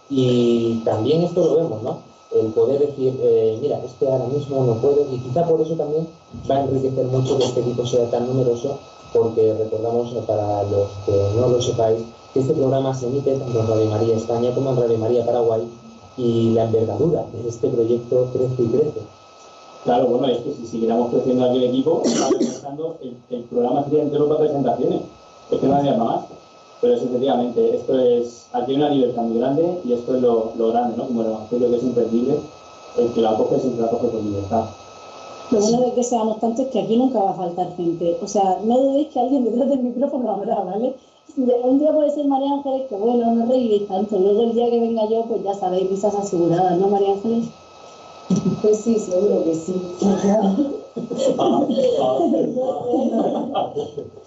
y 0.10 0.82
también 0.84 1.22
esto 1.22 1.46
lo 1.46 1.56
vemos, 1.56 1.82
¿no? 1.82 1.98
El 2.36 2.48
poder 2.48 2.80
decir, 2.80 3.18
eh, 3.22 3.58
mira, 3.62 3.80
este 3.86 4.12
ahora 4.12 4.26
mismo 4.26 4.66
no 4.66 4.82
puedo 4.82 5.06
y 5.14 5.20
quizá 5.20 5.48
por 5.48 5.62
eso 5.62 5.76
también 5.76 6.08
va 6.50 6.58
a 6.58 6.64
enriquecer 6.64 7.06
mucho 7.06 7.38
que 7.38 7.46
este 7.46 7.62
equipo 7.62 7.86
sea 7.86 8.10
tan 8.10 8.28
numeroso 8.28 8.80
porque 9.14 9.54
recordamos 9.54 10.12
eh, 10.14 10.24
para 10.26 10.64
los 10.64 10.90
que 11.06 11.12
no 11.36 11.48
lo 11.48 11.62
sepáis 11.62 12.00
este 12.40 12.54
programa 12.54 12.94
se 12.94 13.08
emite 13.08 13.36
tanto 13.36 13.60
en 13.60 13.68
Radio 13.68 13.86
María 13.90 14.16
España 14.16 14.54
como 14.56 14.72
en 14.72 14.78
Radio 14.78 14.98
María 14.98 15.26
Paraguay 15.26 15.62
y 16.18 16.52
la 16.52 16.66
envergadura 16.66 17.26
de 17.32 17.48
este 17.48 17.68
proyecto 17.70 18.28
crece 18.34 18.64
y 18.64 18.68
crece. 18.68 19.02
Claro, 19.84 20.08
bueno, 20.08 20.28
es 20.28 20.40
que 20.40 20.54
si 20.54 20.66
siguiéramos 20.66 21.12
creciendo 21.12 21.46
aquí 21.46 21.58
el 21.58 21.64
equipo, 21.66 22.02
pensando, 22.40 22.98
el, 23.02 23.18
el 23.30 23.44
programa 23.44 23.84
sería 23.84 24.04
entero 24.04 24.28
para 24.28 24.40
presentaciones. 24.40 25.02
Es 25.52 25.60
que 25.60 25.68
no 25.68 25.76
había 25.76 25.98
más. 25.98 26.26
Pero 26.82 26.96
es 26.96 27.04
efectivamente, 27.04 27.76
esto 27.76 27.98
es, 27.98 28.48
aquí 28.52 28.72
hay 28.72 28.78
una 28.78 28.90
libertad 28.90 29.22
muy 29.22 29.40
grande 29.40 29.80
y 29.86 29.94
esto 29.94 30.16
es 30.16 30.22
lo, 30.22 30.52
lo 30.58 30.68
grande, 30.68 30.98
¿no? 30.98 31.08
Como 31.08 31.22
el 31.22 31.28
evangelio 31.28 31.70
que 31.70 31.76
es 31.78 31.84
imperdible, 31.84 32.40
el 32.98 33.14
que 33.14 33.22
lo 33.22 33.30
acoge 33.30 33.60
siempre 33.60 33.82
lo 33.82 33.88
acoge 33.88 34.10
con 34.10 34.26
libertad. 34.26 34.66
Lo 35.52 35.60
bueno 35.60 35.82
de 35.82 35.94
que 35.94 36.04
seamos 36.04 36.40
tantos 36.40 36.66
es 36.66 36.72
que 36.72 36.82
aquí 36.82 36.98
nunca 36.98 37.20
va 37.20 37.32
a 37.32 37.36
faltar 37.36 37.76
gente. 37.78 38.18
O 38.22 38.28
sea, 38.28 38.60
no 38.64 38.78
dudéis 38.78 39.10
que 39.10 39.20
alguien 39.20 39.46
detrás 39.46 39.70
del 39.70 39.80
micrófono 39.80 40.32
habrá, 40.32 40.60
¿vale? 40.60 40.96
Un 41.36 41.80
día 41.80 41.92
puede 41.92 42.12
ser 42.12 42.28
María 42.28 42.54
Ángeles, 42.54 42.88
que 42.90 42.96
bueno, 42.96 43.34
no 43.34 43.46
reíréis 43.48 43.88
tanto. 43.88 44.20
Luego 44.20 44.44
el 44.44 44.54
día 44.54 44.70
que 44.70 44.80
venga 44.80 45.10
yo, 45.10 45.24
pues 45.26 45.44
ya 45.44 45.54
sabéis, 45.54 45.90
risas 45.90 46.14
aseguradas, 46.14 46.78
¿no, 46.78 46.88
María 46.88 47.14
Ángeles? 47.14 47.48
Pues 48.62 48.78
sí, 48.78 48.98
seguro 48.98 49.44
que 49.44 49.54
sí. 49.54 49.82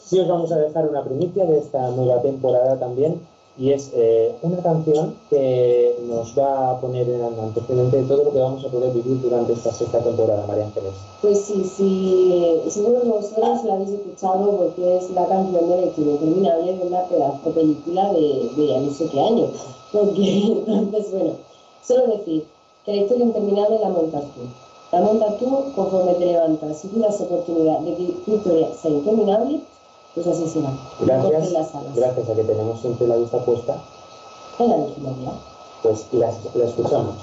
Sí 0.05 0.21
os 0.21 0.29
vamos 0.29 0.53
a 0.53 0.59
dejar 0.59 0.89
una 0.89 1.03
primicia 1.03 1.45
de 1.47 1.59
esta 1.59 1.91
nueva 1.91 2.21
temporada 2.21 2.79
también 2.79 3.21
y 3.59 3.73
es 3.73 3.91
eh, 3.95 4.35
una 4.43 4.59
canción 4.59 5.15
que 5.31 5.99
nos 6.07 6.39
va 6.39 6.73
a 6.73 6.81
poner 6.81 7.09
en 7.09 7.23
antecedente 7.23 7.97
de 7.97 8.03
todo 8.05 8.25
lo 8.25 8.33
que 8.33 8.41
vamos 8.41 8.65
a 8.65 8.69
poder 8.69 8.93
vivir 8.93 9.21
durante 9.23 9.55
esta 9.55 9.73
sexta 9.73 10.01
temporada, 10.01 10.47
María 10.47 10.67
Ángeles. 10.67 10.93
Pues 11.23 11.41
sí, 11.41 11.65
sí, 11.65 12.61
seguro 12.69 13.03
que 13.03 13.09
vosotros 13.09 13.65
la 13.65 13.75
habéis 13.75 13.91
escuchado 13.91 14.57
porque 14.59 14.99
es 14.99 15.11
la 15.11 15.27
canción 15.27 15.71
del 15.71 15.93
interminable 15.97 16.77
de 16.77 16.87
una 16.87 17.03
pedazo 17.05 17.51
película 17.51 18.13
de, 18.13 18.51
de 18.57 18.67
ya 18.67 18.81
no 18.81 18.91
sé 18.93 19.09
qué 19.09 19.21
año. 19.21 19.47
Porque, 19.93 20.63
entonces, 20.67 21.13
bueno, 21.13 21.33
solo 21.83 22.07
decir 22.19 22.45
que 22.85 22.95
la 22.95 23.03
historia 23.03 23.25
interminable 23.25 23.79
la 23.79 23.89
montas 23.89 24.23
tú. 24.35 24.41
La 24.93 25.01
montas 25.01 25.39
tú 25.39 25.73
conforme 25.75 26.15
te 26.15 26.27
levantas. 26.27 26.79
Si 26.79 26.89
tú 26.89 27.01
das 27.01 27.21
oportunidad 27.21 27.81
de 27.81 27.95
que 27.95 28.13
tu 28.25 28.35
historia 28.37 28.69
sea 28.75 28.91
interminable, 28.91 29.61
pues 30.17 30.27
así 30.27 30.49
será. 30.49 30.73
Gracias, 31.01 31.53
gracias 31.95 32.29
a 32.29 32.35
que 32.35 32.43
tenemos 32.43 32.81
siempre 32.81 33.07
la 33.07 33.17
vista 33.17 33.39
puesta, 33.45 33.77
En 34.59 34.71
la 34.71 34.77
vigilancia. 34.79 35.33
pues 35.83 36.07
la, 36.13 36.33
la 36.55 36.65
escuchamos. 36.65 37.15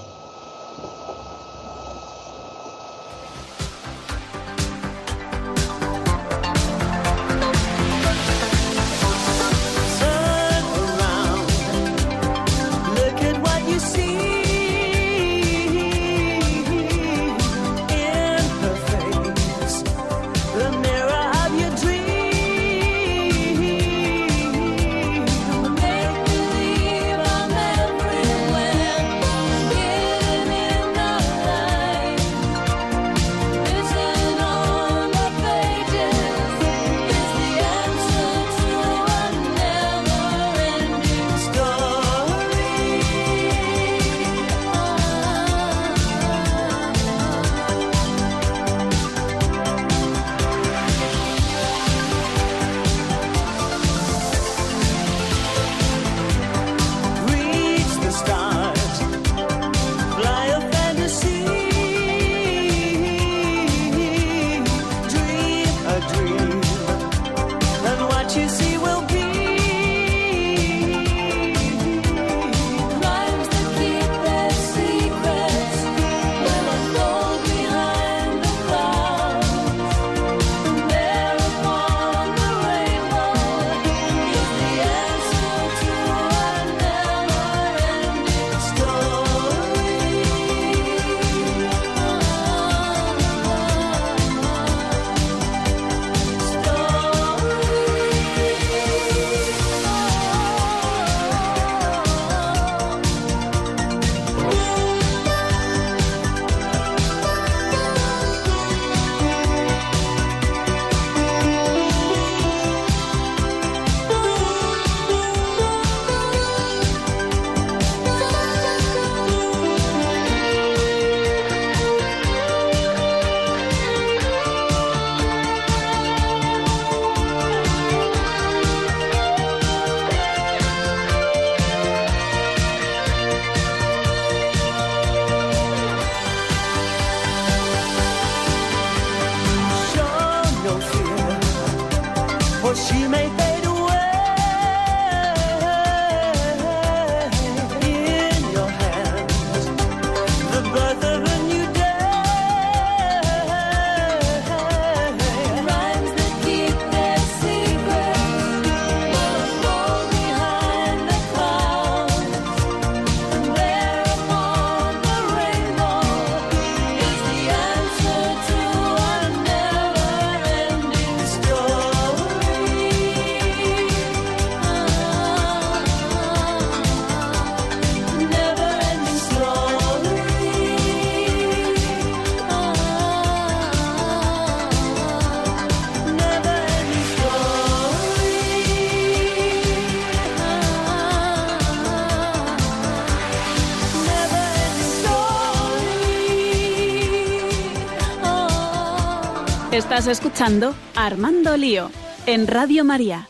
Estás 199.93 200.23
escuchando 200.23 200.73
Armando 200.95 201.55
Lío 201.55 201.87
en 202.25 202.47
Radio 202.47 202.83
María. 202.83 203.27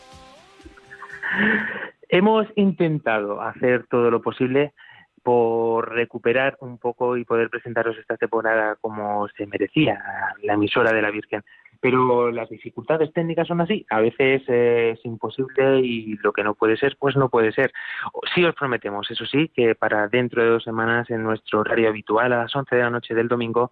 Hemos 2.08 2.46
intentado 2.56 3.42
hacer 3.42 3.86
todo 3.86 4.10
lo 4.10 4.22
posible 4.22 4.72
por 5.22 5.92
recuperar 5.92 6.56
un 6.60 6.78
poco 6.78 7.18
y 7.18 7.26
poder 7.26 7.50
presentaros 7.50 7.98
esta 7.98 8.16
temporada 8.16 8.78
como 8.80 9.28
se 9.36 9.46
merecía 9.46 10.02
la 10.42 10.54
emisora 10.54 10.94
de 10.94 11.02
la 11.02 11.10
Virgen. 11.10 11.44
Pero 11.80 12.30
las 12.30 12.48
dificultades 12.48 13.12
técnicas 13.12 13.46
son 13.46 13.60
así. 13.60 13.84
A 13.90 14.00
veces 14.00 14.42
es 14.48 15.04
imposible 15.04 15.80
y 15.80 16.16
lo 16.22 16.32
que 16.32 16.44
no 16.44 16.54
puede 16.54 16.78
ser, 16.78 16.96
pues 16.98 17.14
no 17.14 17.28
puede 17.28 17.52
ser. 17.52 17.74
Sí 18.34 18.42
os 18.42 18.54
prometemos, 18.54 19.10
eso 19.10 19.26
sí, 19.26 19.50
que 19.54 19.74
para 19.74 20.08
dentro 20.08 20.42
de 20.42 20.48
dos 20.48 20.64
semanas 20.64 21.10
en 21.10 21.24
nuestro 21.24 21.60
horario 21.60 21.90
habitual 21.90 22.32
a 22.32 22.44
las 22.44 22.56
11 22.56 22.74
de 22.74 22.82
la 22.82 22.88
noche 22.88 23.14
del 23.14 23.28
domingo 23.28 23.70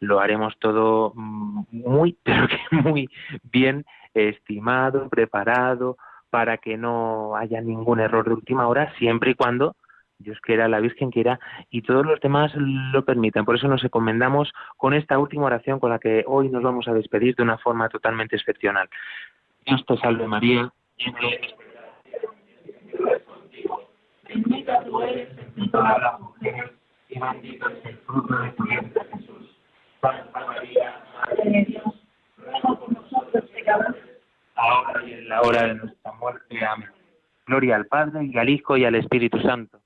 lo 0.00 0.20
haremos 0.20 0.58
todo 0.58 1.12
mm, 1.14 1.64
muy, 1.72 2.16
pero 2.22 2.46
que 2.48 2.76
muy 2.76 3.08
bien 3.42 3.84
estimado, 4.14 5.08
preparado, 5.08 5.96
para 6.30 6.58
que 6.58 6.76
no 6.76 7.36
haya 7.36 7.60
ningún 7.60 8.00
error 8.00 8.26
de 8.26 8.34
última 8.34 8.68
hora, 8.68 8.92
siempre 8.98 9.30
y 9.30 9.34
cuando 9.34 9.76
Dios 10.18 10.38
quiera, 10.40 10.68
la 10.68 10.80
Virgen 10.80 11.10
quiera 11.10 11.38
y 11.70 11.82
todos 11.82 12.04
los 12.04 12.20
demás 12.20 12.52
lo 12.56 13.04
permitan. 13.04 13.44
Por 13.44 13.56
eso 13.56 13.68
nos 13.68 13.84
encomendamos 13.84 14.52
con 14.76 14.92
esta 14.92 15.18
última 15.18 15.46
oración 15.46 15.78
con 15.78 15.90
la 15.90 15.98
que 15.98 16.24
hoy 16.26 16.48
nos 16.48 16.62
vamos 16.62 16.88
a 16.88 16.92
despedir 16.92 17.36
de 17.36 17.44
una 17.44 17.58
forma 17.58 17.88
totalmente 17.88 18.36
excepcional. 18.36 18.88
Dios 19.64 19.84
te 19.86 19.96
salve 19.98 20.26
María, 20.26 20.72
Bendita 24.28 24.84
tú 24.84 25.00
eres 25.00 25.30
entre 25.56 25.80
y 27.08 27.18
bendito 27.18 27.68
es 27.70 27.84
el 27.86 27.96
fruto 27.98 28.36
de 28.36 28.50
tu 28.50 28.64
vientre 28.64 29.02
Jesús. 29.12 29.47
Santa 30.00 30.46
María, 30.46 31.02
Madre 31.14 31.50
de 31.50 31.64
Dios, 31.64 31.94
ruega 32.36 32.78
por 32.78 32.92
nosotros 32.92 33.44
pecadores, 33.50 34.02
ahora 34.54 35.04
y 35.04 35.12
en 35.12 35.28
la 35.28 35.42
hora 35.42 35.66
de 35.66 35.74
nuestra 35.74 36.12
muerte. 36.12 36.64
Amén. 36.64 36.88
Gloria 37.46 37.76
al 37.76 37.86
Padre 37.86 38.26
y 38.26 38.36
al 38.38 38.48
Hijo 38.48 38.76
y 38.76 38.84
al 38.84 38.94
Espíritu 38.94 39.40
Santo. 39.40 39.80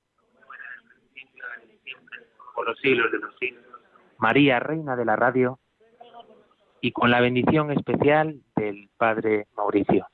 Por 2.53 2.67
los 2.67 2.77
siglos 2.79 3.11
de 3.11 3.19
los 3.19 3.35
siglos. 3.37 3.63
María, 4.17 4.59
Reina 4.59 4.95
de 4.95 5.05
la 5.05 5.15
Radio, 5.15 5.59
y 6.81 6.91
con 6.91 7.09
la 7.09 7.21
bendición 7.21 7.71
especial 7.71 8.41
del 8.55 8.89
Padre 8.97 9.47
Mauricio. 9.55 10.05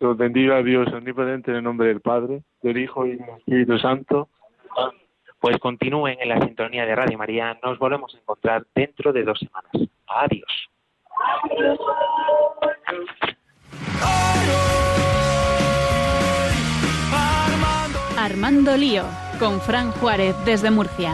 Los 0.00 0.16
bendiga 0.16 0.56
a 0.56 0.62
Dios 0.62 0.92
omnipotente 0.92 1.50
en 1.50 1.58
el 1.58 1.64
nombre 1.64 1.88
del 1.88 2.00
Padre, 2.00 2.42
del 2.62 2.78
Hijo 2.78 3.06
y 3.06 3.16
del 3.16 3.28
Espíritu 3.38 3.78
Santo. 3.78 4.28
Pues 5.46 5.60
continúen 5.60 6.18
en 6.20 6.28
la 6.28 6.40
sintonía 6.40 6.84
de 6.84 6.96
Radio 6.96 7.16
María. 7.16 7.56
Nos 7.62 7.78
volvemos 7.78 8.12
a 8.12 8.18
encontrar 8.18 8.66
dentro 8.74 9.12
de 9.12 9.22
dos 9.22 9.38
semanas. 9.38 9.70
Adiós. 10.08 10.68
Armando 18.18 18.76
Lío 18.76 19.04
con 19.38 19.60
Fran 19.60 19.92
Juárez 19.92 20.34
desde 20.44 20.72
Murcia. 20.72 21.12